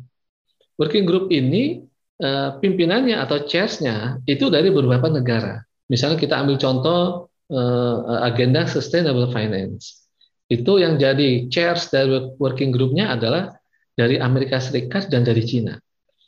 Working 0.77 1.09
group 1.09 1.33
ini 1.33 1.81
eh, 2.21 2.50
pimpinannya 2.62 3.17
atau 3.17 3.43
chairs-nya 3.50 4.21
itu 4.29 4.53
dari 4.53 4.69
beberapa 4.69 5.09
negara. 5.09 5.65
Misalnya 5.89 6.21
kita 6.21 6.36
ambil 6.43 6.59
contoh 6.59 7.31
uh, 7.51 8.27
agenda 8.27 8.67
sustainable 8.67 9.31
finance. 9.31 10.07
Itu 10.47 10.79
yang 10.79 10.95
jadi 10.95 11.47
chairs 11.51 11.91
dari 11.91 12.36
working 12.39 12.71
groupnya 12.71 13.12
adalah 13.15 13.55
dari 13.95 14.19
Amerika 14.19 14.59
Serikat 14.59 15.12
dan 15.12 15.27
dari 15.27 15.43
Cina. 15.43 15.75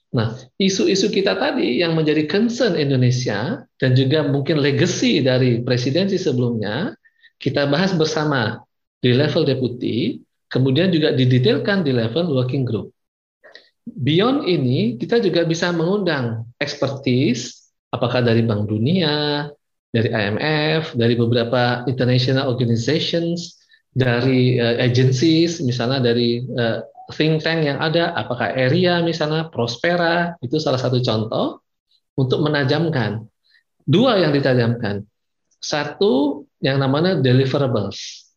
Nah, 0.10 0.34
isu-isu 0.58 1.14
kita 1.14 1.38
tadi 1.38 1.86
yang 1.86 1.94
menjadi 1.94 2.26
concern 2.26 2.74
Indonesia 2.74 3.62
dan 3.78 3.94
juga 3.94 4.26
mungkin 4.26 4.58
legacy 4.58 5.22
dari 5.22 5.62
presidensi 5.62 6.18
sebelumnya, 6.18 6.98
kita 7.38 7.70
bahas 7.70 7.94
bersama 7.94 8.58
di 9.00 9.14
level 9.14 9.46
deputi, 9.46 10.18
kemudian 10.50 10.90
juga 10.90 11.14
didetailkan 11.14 11.86
di 11.86 11.94
level 11.94 12.34
working 12.34 12.66
group. 12.66 12.92
Beyond 13.90 14.46
ini, 14.46 15.00
kita 15.02 15.18
juga 15.18 15.46
bisa 15.46 15.74
mengundang 15.74 16.46
expertise, 16.62 17.74
apakah 17.90 18.22
dari 18.22 18.46
Bank 18.46 18.70
Dunia, 18.70 19.50
dari 19.90 20.10
IMF, 20.14 20.94
dari 20.94 21.18
beberapa 21.18 21.86
international 21.90 22.54
organizations, 22.54 23.58
dari 23.90 24.62
uh, 24.62 24.78
agencies, 24.78 25.58
misalnya 25.66 26.14
dari 26.14 26.46
uh, 26.54 26.86
think 27.10 27.42
tank 27.42 27.66
yang 27.66 27.82
ada, 27.82 28.14
apakah 28.14 28.54
area 28.54 29.02
misalnya 29.02 29.50
Prospera 29.50 30.38
itu 30.46 30.62
salah 30.62 30.78
satu 30.78 31.02
contoh 31.02 31.66
untuk 32.14 32.46
menajamkan. 32.46 33.26
Dua 33.90 34.22
yang 34.22 34.30
ditajamkan. 34.30 35.02
Satu 35.58 36.46
yang 36.62 36.78
namanya 36.78 37.18
deliverables. 37.18 38.29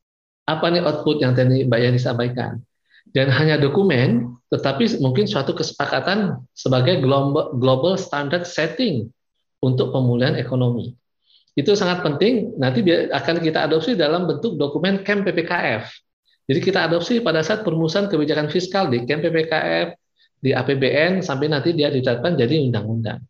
Apa 0.48 0.70
nih 0.70 0.82
output 0.82 1.22
yang 1.22 1.32
tadi 1.32 1.66
Mbak 1.66 1.80
Yani 1.80 2.00
sampaikan? 2.00 2.58
Dan 3.12 3.28
hanya 3.28 3.60
dokumen, 3.60 4.38
tetapi 4.48 4.98
mungkin 5.02 5.28
suatu 5.28 5.52
kesepakatan 5.52 6.42
sebagai 6.56 7.02
global, 7.04 7.54
global 7.60 7.94
standard 8.00 8.48
setting 8.48 9.10
untuk 9.60 9.92
pemulihan 9.92 10.34
ekonomi. 10.34 10.96
Itu 11.52 11.76
sangat 11.76 12.00
penting, 12.00 12.56
nanti 12.56 12.80
akan 13.12 13.44
kita 13.44 13.68
adopsi 13.68 13.92
dalam 13.92 14.24
bentuk 14.24 14.56
dokumen 14.56 15.04
KEM 15.04 15.28
PPKF 15.28 15.84
jadi 16.52 16.58
kita 16.58 16.90
adopsi 16.90 17.22
pada 17.22 17.40
saat 17.40 17.62
perumusan 17.62 18.10
kebijakan 18.10 18.50
fiskal 18.50 18.90
di 18.90 19.06
KEM 19.06 19.22
PPKF, 19.22 19.94
di 20.42 20.50
APBN, 20.50 21.22
sampai 21.22 21.46
nanti 21.46 21.70
dia 21.70 21.86
ditetapkan 21.86 22.34
jadi 22.34 22.66
undang-undang. 22.66 23.22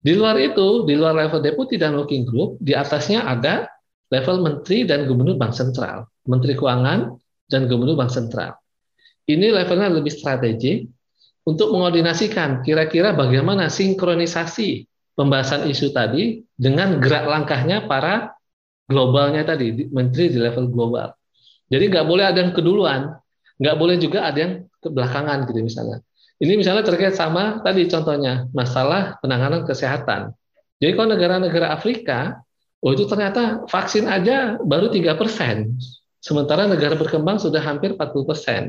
Di 0.00 0.16
luar 0.16 0.38
itu, 0.40 0.86
di 0.88 0.96
luar 0.96 1.12
level 1.12 1.44
deputi 1.44 1.76
dan 1.76 1.92
working 1.98 2.24
group, 2.24 2.56
di 2.62 2.72
atasnya 2.72 3.26
ada 3.26 3.68
level 4.10 4.36
menteri 4.42 4.86
dan 4.86 5.06
gubernur 5.10 5.34
bank 5.38 5.52
sentral, 5.54 6.06
menteri 6.26 6.54
keuangan 6.54 7.14
dan 7.50 7.66
gubernur 7.66 7.98
bank 7.98 8.10
sentral. 8.10 8.54
Ini 9.26 9.50
levelnya 9.50 9.90
lebih 9.90 10.14
strategi 10.14 10.86
untuk 11.46 11.74
mengoordinasikan 11.74 12.62
kira-kira 12.62 13.14
bagaimana 13.14 13.66
sinkronisasi 13.66 14.86
pembahasan 15.18 15.66
isu 15.66 15.90
tadi 15.90 16.42
dengan 16.54 16.98
gerak 17.02 17.26
langkahnya 17.26 17.86
para 17.90 18.34
globalnya 18.86 19.42
tadi, 19.42 19.90
menteri 19.90 20.30
di 20.30 20.38
level 20.38 20.70
global. 20.70 21.10
Jadi 21.66 21.90
nggak 21.90 22.06
boleh 22.06 22.24
ada 22.30 22.38
yang 22.38 22.54
keduluan, 22.54 23.10
nggak 23.58 23.76
boleh 23.78 23.98
juga 23.98 24.30
ada 24.30 24.38
yang 24.38 24.52
kebelakangan 24.78 25.50
gitu 25.50 25.66
misalnya. 25.66 25.98
Ini 26.36 26.54
misalnya 26.54 26.84
terkait 26.86 27.16
sama 27.16 27.64
tadi 27.64 27.88
contohnya 27.88 28.46
masalah 28.52 29.18
penanganan 29.18 29.64
kesehatan. 29.66 30.36
Jadi 30.78 30.92
kalau 30.92 31.08
negara-negara 31.16 31.72
Afrika, 31.72 32.44
oh 32.84 32.90
itu 32.92 33.04
ternyata 33.08 33.64
vaksin 33.70 34.04
aja 34.08 34.60
baru 34.60 34.92
tiga 34.92 35.16
persen, 35.16 35.76
sementara 36.20 36.66
negara 36.66 36.98
berkembang 36.98 37.38
sudah 37.38 37.62
hampir 37.62 37.94
40 37.94 38.26
persen. 38.26 38.62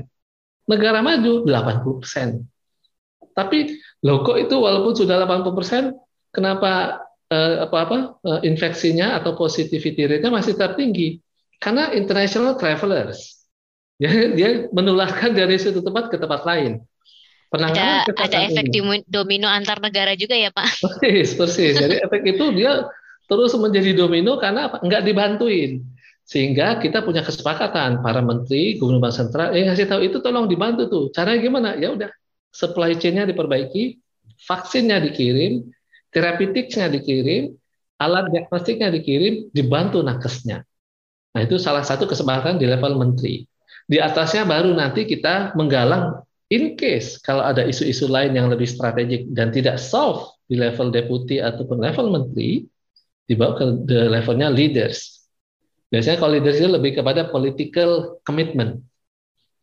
Negara 0.67 0.99
maju 0.99 1.47
80 1.47 2.01
persen. 2.03 2.27
Tapi 3.33 3.79
loh 4.03 4.21
kok 4.21 4.37
itu 4.37 4.55
walaupun 4.57 4.93
sudah 4.93 5.23
80 5.23 5.57
persen, 5.57 5.83
kenapa 6.29 7.01
eh, 7.31 7.63
apa-apa 7.63 8.21
eh, 8.21 8.41
infeksinya 8.49 9.17
atau 9.17 9.33
positivity 9.33 10.05
rate-nya 10.05 10.29
masih 10.29 10.53
tertinggi? 10.53 11.17
Karena 11.57 11.89
international 11.95 12.59
travelers. 12.59 13.19
Dia, 13.97 14.29
dia 14.37 14.69
menularkan 14.69 15.33
dari 15.33 15.57
satu 15.57 15.81
tempat 15.81 16.13
ke 16.13 16.21
tempat 16.21 16.45
lain. 16.45 16.85
Penanganan 17.49 18.05
ada, 18.05 18.13
ada 18.13 18.37
efek 18.45 18.69
ini. 18.69 19.01
domino 19.09 19.49
antar 19.49 19.81
negara 19.81 20.13
juga 20.13 20.37
ya 20.37 20.53
Pak? 20.53 20.69
Persis, 21.01 21.34
persis. 21.34 21.73
Jadi 21.82 22.05
efek 22.05 22.21
itu 22.21 22.45
dia 22.53 22.86
terus 23.27 23.51
menjadi 23.59 23.91
domino 23.93 24.39
karena 24.39 24.71
apa? 24.71 24.79
Enggak 24.81 25.03
dibantuin. 25.03 25.83
Sehingga 26.27 26.79
kita 26.83 27.07
punya 27.07 27.23
kesepakatan 27.23 28.03
para 28.03 28.19
menteri, 28.19 28.75
gubernur 28.75 29.07
bank 29.07 29.15
sentral, 29.15 29.55
eh 29.55 29.63
ngasih 29.63 29.87
tahu 29.87 30.01
itu 30.03 30.19
tolong 30.19 30.51
dibantu 30.51 30.91
tuh. 30.91 31.05
Caranya 31.15 31.39
gimana? 31.39 31.69
Ya 31.79 31.95
udah, 31.95 32.11
supply 32.51 32.99
chain-nya 32.99 33.23
diperbaiki, 33.23 33.95
vaksinnya 34.43 34.99
dikirim, 35.07 35.71
terapeutiknya 36.11 36.91
dikirim, 36.91 37.55
alat 37.95 38.27
diagnostiknya 38.35 38.91
dikirim, 38.91 39.47
dibantu 39.55 40.03
nakesnya. 40.03 40.67
Nah, 41.31 41.41
itu 41.47 41.55
salah 41.61 41.85
satu 41.85 42.09
kesepakatan 42.09 42.59
di 42.59 42.67
level 42.67 42.97
menteri. 42.99 43.47
Di 43.87 44.03
atasnya 44.03 44.43
baru 44.43 44.75
nanti 44.75 45.07
kita 45.07 45.55
menggalang 45.55 46.19
in 46.51 46.75
case 46.75 47.23
kalau 47.23 47.39
ada 47.39 47.63
isu-isu 47.63 48.07
lain 48.11 48.35
yang 48.35 48.51
lebih 48.51 48.67
strategik 48.67 49.31
dan 49.31 49.53
tidak 49.55 49.79
solve 49.79 50.27
di 50.43 50.59
level 50.59 50.91
deputi 50.91 51.39
ataupun 51.39 51.79
level 51.79 52.11
menteri, 52.11 52.67
dibawa 53.27 53.59
ke 53.59 53.65
the 53.85 54.07
levelnya 54.07 54.47
leaders. 54.47 55.27
Biasanya 55.91 56.19
kalau 56.19 56.35
leaders 56.35 56.59
itu 56.59 56.67
lebih 56.67 56.99
kepada 56.99 57.27
political 57.31 58.19
commitment. 58.23 58.83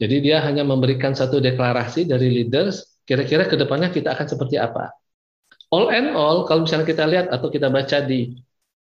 Jadi 0.00 0.24
dia 0.24 0.40
hanya 0.44 0.64
memberikan 0.64 1.12
satu 1.12 1.38
deklarasi 1.38 2.08
dari 2.08 2.28
leaders, 2.32 3.00
kira-kira 3.08 3.48
ke 3.48 3.56
depannya 3.56 3.92
kita 3.92 4.12
akan 4.12 4.26
seperti 4.26 4.56
apa. 4.60 4.90
All 5.72 5.90
and 5.90 6.12
all, 6.12 6.44
kalau 6.48 6.64
misalnya 6.66 6.86
kita 6.88 7.04
lihat 7.08 7.26
atau 7.30 7.48
kita 7.48 7.70
baca 7.70 8.02
di 8.04 8.34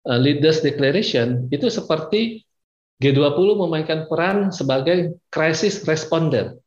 uh, 0.06 0.18
leaders 0.20 0.62
declaration, 0.64 1.50
itu 1.50 1.66
seperti 1.68 2.44
G20 3.00 3.56
memainkan 3.56 4.04
peran 4.06 4.52
sebagai 4.52 5.16
crisis 5.32 5.82
responder. 5.88 6.60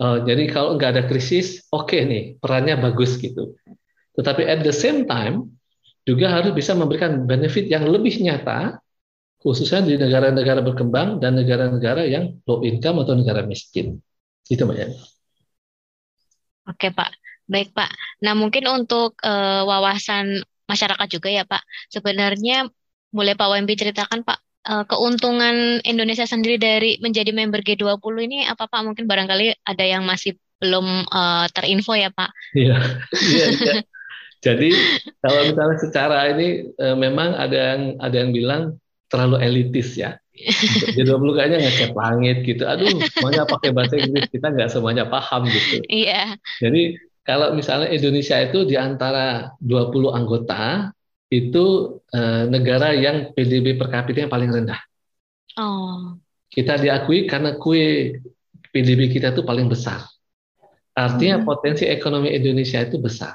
Uh, 0.00 0.24
jadi 0.26 0.50
kalau 0.50 0.74
nggak 0.74 0.90
ada 0.98 1.02
krisis, 1.06 1.62
oke 1.70 1.92
okay 1.92 2.02
nih, 2.02 2.22
perannya 2.42 2.74
bagus 2.80 3.14
gitu. 3.20 3.54
Tetapi 4.18 4.42
at 4.46 4.66
the 4.66 4.74
same 4.74 5.06
time, 5.06 5.54
juga 6.04 6.26
harus 6.28 6.52
bisa 6.52 6.76
memberikan 6.76 7.24
benefit 7.24 7.68
yang 7.68 7.88
lebih 7.88 8.20
nyata, 8.20 8.78
khususnya 9.40 9.84
di 9.84 9.96
negara-negara 9.96 10.60
berkembang 10.60 11.20
dan 11.20 11.36
negara-negara 11.36 12.04
yang 12.04 12.40
low 12.44 12.60
income 12.60 13.00
atau 13.04 13.16
negara 13.16 13.44
miskin. 13.44 14.00
Itu 14.48 14.68
Mbak. 14.68 14.92
Oke 16.68 16.88
Pak, 16.92 17.10
baik 17.48 17.72
Pak. 17.72 17.92
Nah 18.24 18.32
mungkin 18.36 18.64
untuk 18.68 19.16
uh, 19.24 19.64
wawasan 19.68 20.44
masyarakat 20.68 21.08
juga 21.12 21.28
ya 21.28 21.44
Pak, 21.44 21.60
sebenarnya 21.92 22.68
boleh 23.12 23.36
Pak 23.36 23.48
WMB 23.48 23.70
ceritakan 23.76 24.24
Pak 24.24 24.38
uh, 24.68 24.84
keuntungan 24.88 25.80
Indonesia 25.84 26.24
sendiri 26.24 26.56
dari 26.56 26.96
menjadi 27.00 27.32
member 27.32 27.60
G20 27.60 28.14
ini 28.24 28.38
apa 28.48 28.64
Pak? 28.68 28.80
Mungkin 28.80 29.04
barangkali 29.04 29.64
ada 29.64 29.84
yang 29.84 30.08
masih 30.08 30.36
belum 30.60 31.04
uh, 31.08 31.46
terinfo 31.52 31.92
ya 31.92 32.08
Pak. 32.08 32.30
Iya, 32.56 32.76
iya, 33.32 33.44
iya. 33.60 33.74
Jadi 34.44 34.70
kalau 35.24 35.40
misalnya 35.48 35.76
secara 35.80 36.28
ini 36.36 36.68
uh, 36.76 36.92
memang 36.92 37.32
ada 37.32 37.56
yang 37.56 37.82
ada 37.96 38.16
yang 38.20 38.30
bilang 38.36 38.62
terlalu 39.08 39.40
elitis 39.40 39.96
ya. 39.96 40.20
G20 40.98 41.30
kayaknya 41.32 41.58
ngecek 41.64 41.92
langit 41.94 42.36
gitu. 42.44 42.66
Aduh, 42.66 42.90
semuanya 43.14 43.46
pakai 43.46 43.70
bahasa 43.70 43.94
Inggris, 43.96 44.26
kita 44.28 44.50
nggak 44.50 44.68
semuanya 44.68 45.06
paham 45.06 45.46
gitu. 45.46 45.80
Iya. 45.86 46.36
Jadi 46.58 46.98
kalau 47.24 47.56
misalnya 47.56 47.88
Indonesia 47.88 48.36
itu 48.42 48.68
di 48.68 48.76
antara 48.76 49.54
20 49.62 50.10
anggota, 50.12 50.90
itu 51.32 51.98
uh, 52.12 52.44
negara 52.50 52.92
yang 52.92 53.32
PDB 53.32 53.80
per 53.80 53.88
kapita 53.88 54.26
yang 54.26 54.32
paling 54.32 54.50
rendah. 54.50 54.80
Oh. 55.56 56.18
Kita 56.50 56.78
diakui 56.78 57.26
karena 57.26 57.56
kue 57.58 58.18
PDB 58.74 59.10
kita 59.10 59.34
itu 59.34 59.46
paling 59.46 59.70
besar. 59.70 60.02
Artinya 60.94 61.42
hmm. 61.42 61.46
potensi 61.46 61.86
ekonomi 61.86 62.30
Indonesia 62.30 62.82
itu 62.82 62.98
besar. 63.02 63.34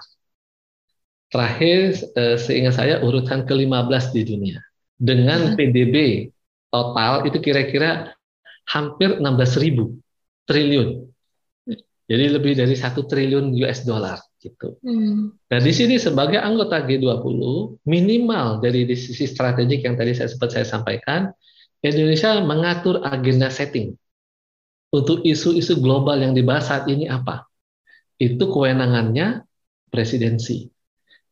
Terakhir, 1.29 1.93
uh, 2.17 2.37
seingat 2.41 2.75
saya 2.77 3.01
urutan 3.05 3.45
ke-15 3.45 4.03
di 4.17 4.21
dunia. 4.25 4.59
Dengan 4.99 5.53
hmm. 5.53 5.55
PDB 5.55 5.95
total 6.73 7.25
itu 7.29 7.37
kira-kira 7.39 8.11
hampir 8.69 9.17
16 9.17 9.63
ribu 9.63 9.97
triliun. 10.45 11.05
Jadi 12.09 12.25
lebih 12.33 12.57
dari 12.57 12.73
satu 12.73 13.05
triliun 13.05 13.53
US 13.61 13.85
dollar 13.85 14.17
gitu. 14.41 14.81
Hmm. 14.81 15.37
Nah 15.45 15.59
di 15.61 15.69
sini 15.69 16.01
sebagai 16.01 16.41
anggota 16.41 16.81
G20 16.81 17.37
minimal 17.85 18.57
dari 18.57 18.89
sisi 18.97 19.29
strategik 19.29 19.85
yang 19.85 19.93
tadi 19.93 20.17
saya 20.17 20.25
sempat 20.25 20.49
saya 20.49 20.65
sampaikan, 20.65 21.29
Indonesia 21.85 22.41
mengatur 22.41 23.05
agenda 23.05 23.53
setting 23.53 23.93
untuk 24.89 25.21
isu-isu 25.21 25.77
global 25.77 26.17
yang 26.17 26.33
dibahas 26.33 26.65
saat 26.65 26.89
ini 26.89 27.05
apa? 27.05 27.45
Itu 28.17 28.49
kewenangannya 28.49 29.45
presidensi. 29.93 30.65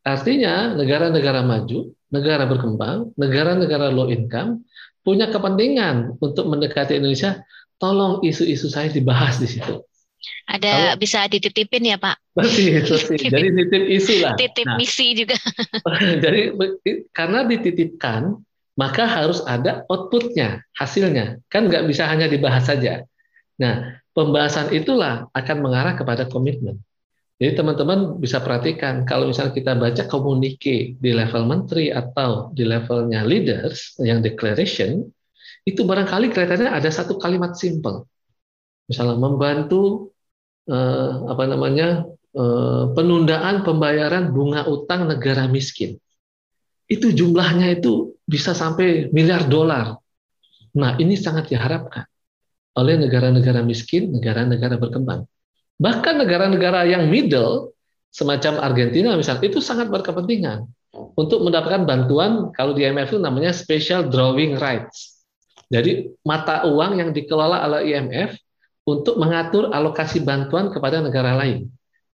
Artinya 0.06 0.74
negara-negara 0.74 1.42
maju, 1.44 1.92
negara 2.12 2.44
berkembang, 2.48 3.12
negara-negara 3.18 3.90
low 3.92 4.08
income 4.08 4.64
punya 5.02 5.28
kepentingan 5.28 6.18
untuk 6.20 6.48
mendekati 6.48 6.96
Indonesia. 6.96 7.42
Tolong 7.78 8.26
isu-isu 8.26 8.66
saya 8.66 8.90
dibahas 8.90 9.38
di 9.38 9.46
situ 9.46 9.86
ada 10.48 10.94
Kalau, 10.94 10.96
bisa 10.98 11.18
dititipin 11.30 11.84
ya 11.84 11.96
Pak? 12.00 12.16
Persis, 12.38 12.86
persis. 12.86 13.30
Jadi 13.30 13.48
titip 13.54 13.84
isu 13.86 14.14
lah. 14.22 14.34
Titip 14.38 14.66
nah, 14.66 14.76
misi 14.78 15.06
juga. 15.14 15.36
jadi 16.24 16.54
karena 17.10 17.42
dititipkan, 17.46 18.38
maka 18.78 19.04
harus 19.10 19.42
ada 19.42 19.82
outputnya, 19.90 20.62
hasilnya. 20.78 21.42
Kan 21.50 21.66
nggak 21.66 21.86
bisa 21.90 22.06
hanya 22.06 22.30
dibahas 22.30 22.70
saja. 22.70 23.02
Nah, 23.58 23.98
pembahasan 24.14 24.70
itulah 24.70 25.26
akan 25.34 25.56
mengarah 25.58 25.98
kepada 25.98 26.30
komitmen. 26.30 26.78
Jadi 27.38 27.54
teman-teman 27.54 28.18
bisa 28.18 28.42
perhatikan 28.42 29.06
kalau 29.06 29.30
misalnya 29.30 29.54
kita 29.54 29.78
baca 29.78 30.04
komunike 30.10 30.98
di 30.98 31.10
level 31.14 31.46
menteri 31.46 31.94
atau 31.94 32.50
di 32.50 32.66
levelnya 32.66 33.22
leaders 33.22 33.94
yang 34.02 34.18
declaration 34.18 35.06
itu 35.62 35.86
barangkali 35.86 36.34
kelihatannya 36.34 36.66
ada 36.66 36.90
satu 36.90 37.14
kalimat 37.14 37.54
simple. 37.54 38.10
Misalnya 38.90 39.22
membantu 39.22 40.10
eh, 40.66 41.10
apa 41.30 41.46
namanya 41.46 42.10
eh, 42.34 42.84
penundaan 42.98 43.62
pembayaran 43.62 44.34
bunga 44.34 44.66
utang 44.66 45.06
negara 45.06 45.46
miskin. 45.46 45.94
Itu 46.90 47.14
jumlahnya 47.14 47.78
itu 47.78 48.18
bisa 48.26 48.50
sampai 48.50 49.14
miliar 49.14 49.46
dolar. 49.46 49.94
Nah, 50.74 50.98
ini 50.98 51.14
sangat 51.14 51.54
diharapkan 51.54 52.02
oleh 52.74 52.98
negara-negara 52.98 53.62
miskin, 53.62 54.10
negara-negara 54.10 54.74
berkembang 54.74 55.22
Bahkan 55.78 56.14
negara-negara 56.18 56.86
yang 56.90 57.06
middle, 57.06 57.72
semacam 58.10 58.58
Argentina 58.62 59.14
misalnya, 59.14 59.46
itu 59.46 59.62
sangat 59.62 59.88
berkepentingan 59.94 60.66
untuk 61.14 61.46
mendapatkan 61.46 61.86
bantuan, 61.86 62.50
kalau 62.50 62.74
di 62.74 62.82
IMF 62.82 63.14
itu 63.14 63.20
namanya 63.22 63.54
special 63.54 64.10
drawing 64.10 64.58
rights. 64.58 65.22
Jadi 65.68 66.10
mata 66.24 66.64
uang 66.66 66.98
yang 66.98 67.10
dikelola 67.14 67.62
oleh 67.68 67.94
IMF 67.94 68.34
untuk 68.88 69.20
mengatur 69.20 69.68
alokasi 69.68 70.24
bantuan 70.24 70.72
kepada 70.72 71.04
negara 71.04 71.36
lain. 71.36 71.68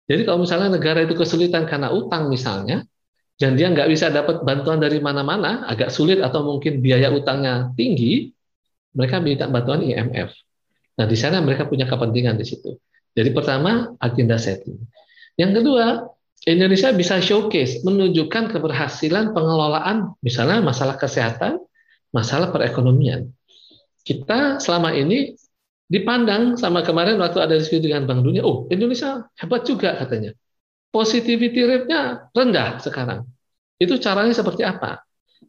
Jadi 0.05 0.23
kalau 0.29 0.45
misalnya 0.45 0.77
negara 0.77 1.05
itu 1.05 1.17
kesulitan 1.17 1.65
karena 1.65 1.91
utang 1.91 2.29
misalnya, 2.29 2.85
dan 3.41 3.55
dia 3.57 3.71
nggak 3.71 3.89
bisa 3.89 4.13
dapat 4.13 4.45
bantuan 4.45 4.83
dari 4.83 5.01
mana-mana, 5.01 5.65
agak 5.65 5.89
sulit 5.89 6.21
atau 6.21 6.45
mungkin 6.45 6.85
biaya 6.85 7.09
utangnya 7.09 7.73
tinggi, 7.73 8.35
mereka 8.93 9.23
minta 9.23 9.49
bantuan 9.49 9.81
IMF. 9.81 10.35
Nah 10.99 11.07
di 11.07 11.17
sana 11.17 11.41
mereka 11.41 11.65
punya 11.65 11.87
kepentingan 11.89 12.37
di 12.37 12.45
situ. 12.45 12.77
Jadi 13.19 13.35
pertama 13.35 13.99
agenda 13.99 14.39
setting. 14.39 14.79
Yang 15.35 15.63
kedua, 15.63 16.07
Indonesia 16.47 16.95
bisa 16.95 17.19
showcase, 17.19 17.83
menunjukkan 17.83 18.55
keberhasilan 18.55 19.35
pengelolaan 19.35 20.15
misalnya 20.23 20.63
masalah 20.63 20.95
kesehatan, 20.95 21.59
masalah 22.15 22.55
perekonomian. 22.55 23.35
Kita 24.07 24.63
selama 24.63 24.95
ini 24.95 25.35
dipandang 25.91 26.55
sama 26.55 26.87
kemarin 26.87 27.19
waktu 27.19 27.43
ada 27.43 27.59
diskusi 27.59 27.91
dengan 27.91 28.07
Bank 28.07 28.23
Dunia, 28.23 28.47
oh 28.47 28.71
Indonesia 28.71 29.27
hebat 29.35 29.67
juga 29.67 29.99
katanya. 29.99 30.31
Positivity 30.95 31.67
rate-nya 31.67 32.33
rendah 32.33 32.81
sekarang. 32.81 33.27
Itu 33.77 34.01
caranya 34.01 34.33
seperti 34.33 34.65
apa? 34.65 35.05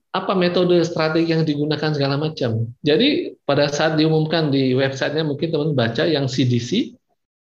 Apa 0.09 0.33
metode 0.33 0.81
strategi 0.83 1.31
yang 1.31 1.45
digunakan 1.45 1.93
segala 1.93 2.17
macam. 2.17 2.75
Jadi 2.81 3.39
pada 3.45 3.69
saat 3.69 3.95
diumumkan 3.95 4.49
di 4.49 4.73
websitenya 4.75 5.23
mungkin 5.23 5.53
teman 5.53 5.71
baca 5.77 6.03
yang 6.03 6.27
CDC, 6.27 6.98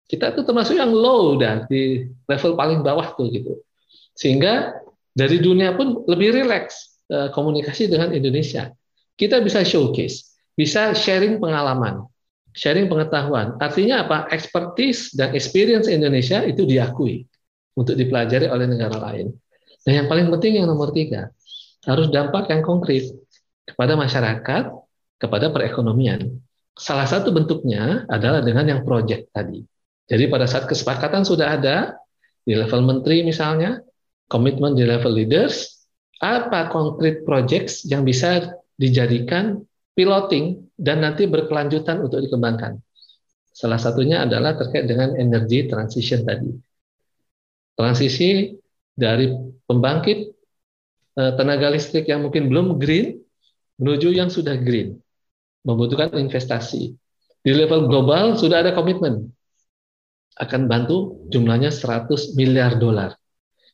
kita 0.08 0.32
itu 0.32 0.42
termasuk 0.48 0.80
yang 0.80 0.92
low 0.96 1.36
dan 1.36 1.68
di 1.68 2.08
level 2.32 2.56
paling 2.56 2.80
bawah 2.80 3.12
tuh 3.20 3.28
gitu. 3.28 3.60
Sehingga 4.16 4.80
dari 5.12 5.44
dunia 5.44 5.76
pun 5.76 6.08
lebih 6.08 6.32
rileks 6.42 7.04
eh, 7.12 7.28
komunikasi 7.36 7.92
dengan 7.92 8.16
Indonesia. 8.16 8.72
Kita 9.18 9.44
bisa 9.44 9.68
showcase, 9.68 10.40
bisa 10.56 10.96
sharing 10.96 11.44
pengalaman, 11.44 12.08
sharing 12.56 12.88
pengetahuan. 12.88 13.60
Artinya 13.60 14.08
apa? 14.08 14.30
Expertise 14.32 15.12
dan 15.12 15.36
experience 15.36 15.92
Indonesia 15.92 16.40
itu 16.46 16.64
diakui 16.64 17.28
untuk 17.76 17.98
dipelajari 17.98 18.48
oleh 18.48 18.66
negara 18.66 18.98
lain. 19.12 19.34
Dan 19.84 20.04
yang 20.04 20.08
paling 20.08 20.30
penting 20.34 20.62
yang 20.62 20.68
nomor 20.70 20.94
tiga, 20.94 21.34
harus 21.86 22.08
dampak 22.14 22.48
yang 22.52 22.62
konkret 22.62 23.10
kepada 23.68 23.94
masyarakat, 23.98 24.64
kepada 25.18 25.46
perekonomian. 25.50 26.40
Salah 26.78 27.10
satu 27.10 27.34
bentuknya 27.34 28.06
adalah 28.06 28.46
dengan 28.46 28.70
yang 28.70 28.82
project 28.86 29.34
tadi. 29.34 29.66
Jadi 30.08 30.32
pada 30.32 30.48
saat 30.48 30.72
kesepakatan 30.72 31.28
sudah 31.28 31.60
ada 31.60 32.00
di 32.48 32.56
level 32.56 32.80
menteri 32.88 33.28
misalnya, 33.28 33.84
komitmen 34.32 34.72
di 34.72 34.88
level 34.88 35.12
leaders, 35.12 35.84
apa 36.24 36.72
konkret 36.72 37.28
projects 37.28 37.84
yang 37.84 38.08
bisa 38.08 38.56
dijadikan 38.80 39.60
piloting 39.94 40.64
dan 40.80 41.04
nanti 41.04 41.28
berkelanjutan 41.28 42.00
untuk 42.00 42.24
dikembangkan. 42.24 42.80
Salah 43.52 43.82
satunya 43.82 44.24
adalah 44.24 44.56
terkait 44.56 44.88
dengan 44.88 45.18
energy 45.20 45.68
transition 45.68 46.24
tadi. 46.24 46.56
Transisi 47.76 48.56
dari 48.96 49.28
pembangkit 49.68 50.20
eh, 51.20 51.32
tenaga 51.36 51.68
listrik 51.74 52.08
yang 52.08 52.24
mungkin 52.24 52.48
belum 52.48 52.80
green 52.80 53.20
menuju 53.76 54.16
yang 54.16 54.32
sudah 54.32 54.56
green. 54.56 54.98
Membutuhkan 55.68 56.16
investasi. 56.16 56.96
Di 57.44 57.52
level 57.52 57.92
global 57.92 58.40
sudah 58.40 58.64
ada 58.64 58.72
komitmen 58.72 59.36
akan 60.38 60.70
bantu 60.70 61.28
jumlahnya 61.34 61.74
100 61.74 62.38
miliar 62.38 62.78
dolar. 62.78 63.18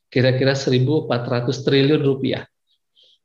Kira-kira 0.08 0.56
1.400 0.56 1.64
triliun 1.64 2.00
rupiah. 2.00 2.48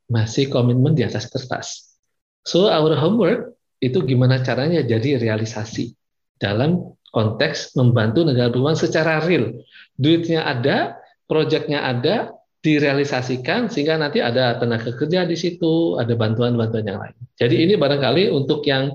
Masih 0.09 0.49
komitmen 0.49 0.97
di 0.97 1.05
atas 1.05 1.29
kertas. 1.29 1.95
So 2.43 2.67
our 2.67 2.97
homework 2.97 3.55
itu 3.79 4.01
gimana 4.03 4.41
caranya 4.41 4.83
jadi 4.83 5.21
realisasi 5.21 5.93
dalam 6.35 6.95
konteks 7.13 7.77
membantu 7.77 8.25
negara 8.25 8.49
berkembang 8.49 8.77
secara 8.79 9.21
real. 9.23 9.63
Duitnya 9.95 10.45
ada, 10.45 10.97
proyeknya 11.29 11.85
ada, 11.85 12.33
direalisasikan 12.59 13.71
sehingga 13.71 13.95
nanti 13.95 14.19
ada 14.19 14.59
tenaga 14.59 14.91
kerja 14.91 15.23
di 15.23 15.35
situ, 15.39 15.95
ada 15.95 16.11
bantuan-bantuan 16.15 16.83
yang 16.83 16.99
lain. 16.99 17.15
Jadi 17.39 17.55
ini 17.63 17.73
barangkali 17.79 18.27
untuk 18.35 18.67
yang 18.67 18.91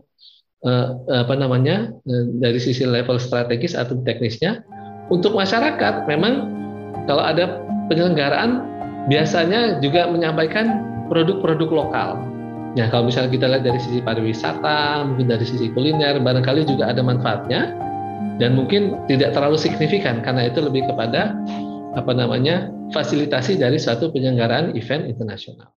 Eh, 0.65 0.89
apa 1.13 1.37
namanya 1.37 1.93
eh, 2.09 2.25
dari 2.41 2.57
sisi 2.57 2.89
level 2.89 3.21
strategis 3.21 3.77
atau 3.77 4.01
teknisnya 4.01 4.65
untuk 5.13 5.37
masyarakat 5.37 6.09
memang 6.09 6.49
kalau 7.05 7.21
ada 7.21 7.61
penyelenggaraan 7.93 8.65
biasanya 9.13 9.77
juga 9.85 10.09
menyampaikan 10.09 10.81
produk-produk 11.13 11.69
lokal. 11.69 12.17
Ya 12.81 12.89
kalau 12.89 13.13
misalnya 13.13 13.37
kita 13.37 13.45
lihat 13.45 13.69
dari 13.69 13.77
sisi 13.77 14.01
pariwisata, 14.01 15.05
mungkin 15.05 15.29
dari 15.29 15.45
sisi 15.45 15.69
kuliner, 15.77 16.17
barangkali 16.25 16.65
juga 16.65 16.89
ada 16.89 17.05
manfaatnya 17.05 17.77
dan 18.41 18.57
mungkin 18.57 19.05
tidak 19.05 19.37
terlalu 19.37 19.61
signifikan 19.61 20.25
karena 20.25 20.49
itu 20.49 20.65
lebih 20.65 20.89
kepada 20.89 21.37
apa 21.93 22.13
namanya 22.17 22.73
fasilitasi 22.97 23.61
dari 23.61 23.77
suatu 23.77 24.09
penyelenggaraan 24.09 24.73
event 24.73 25.13
internasional. 25.13 25.69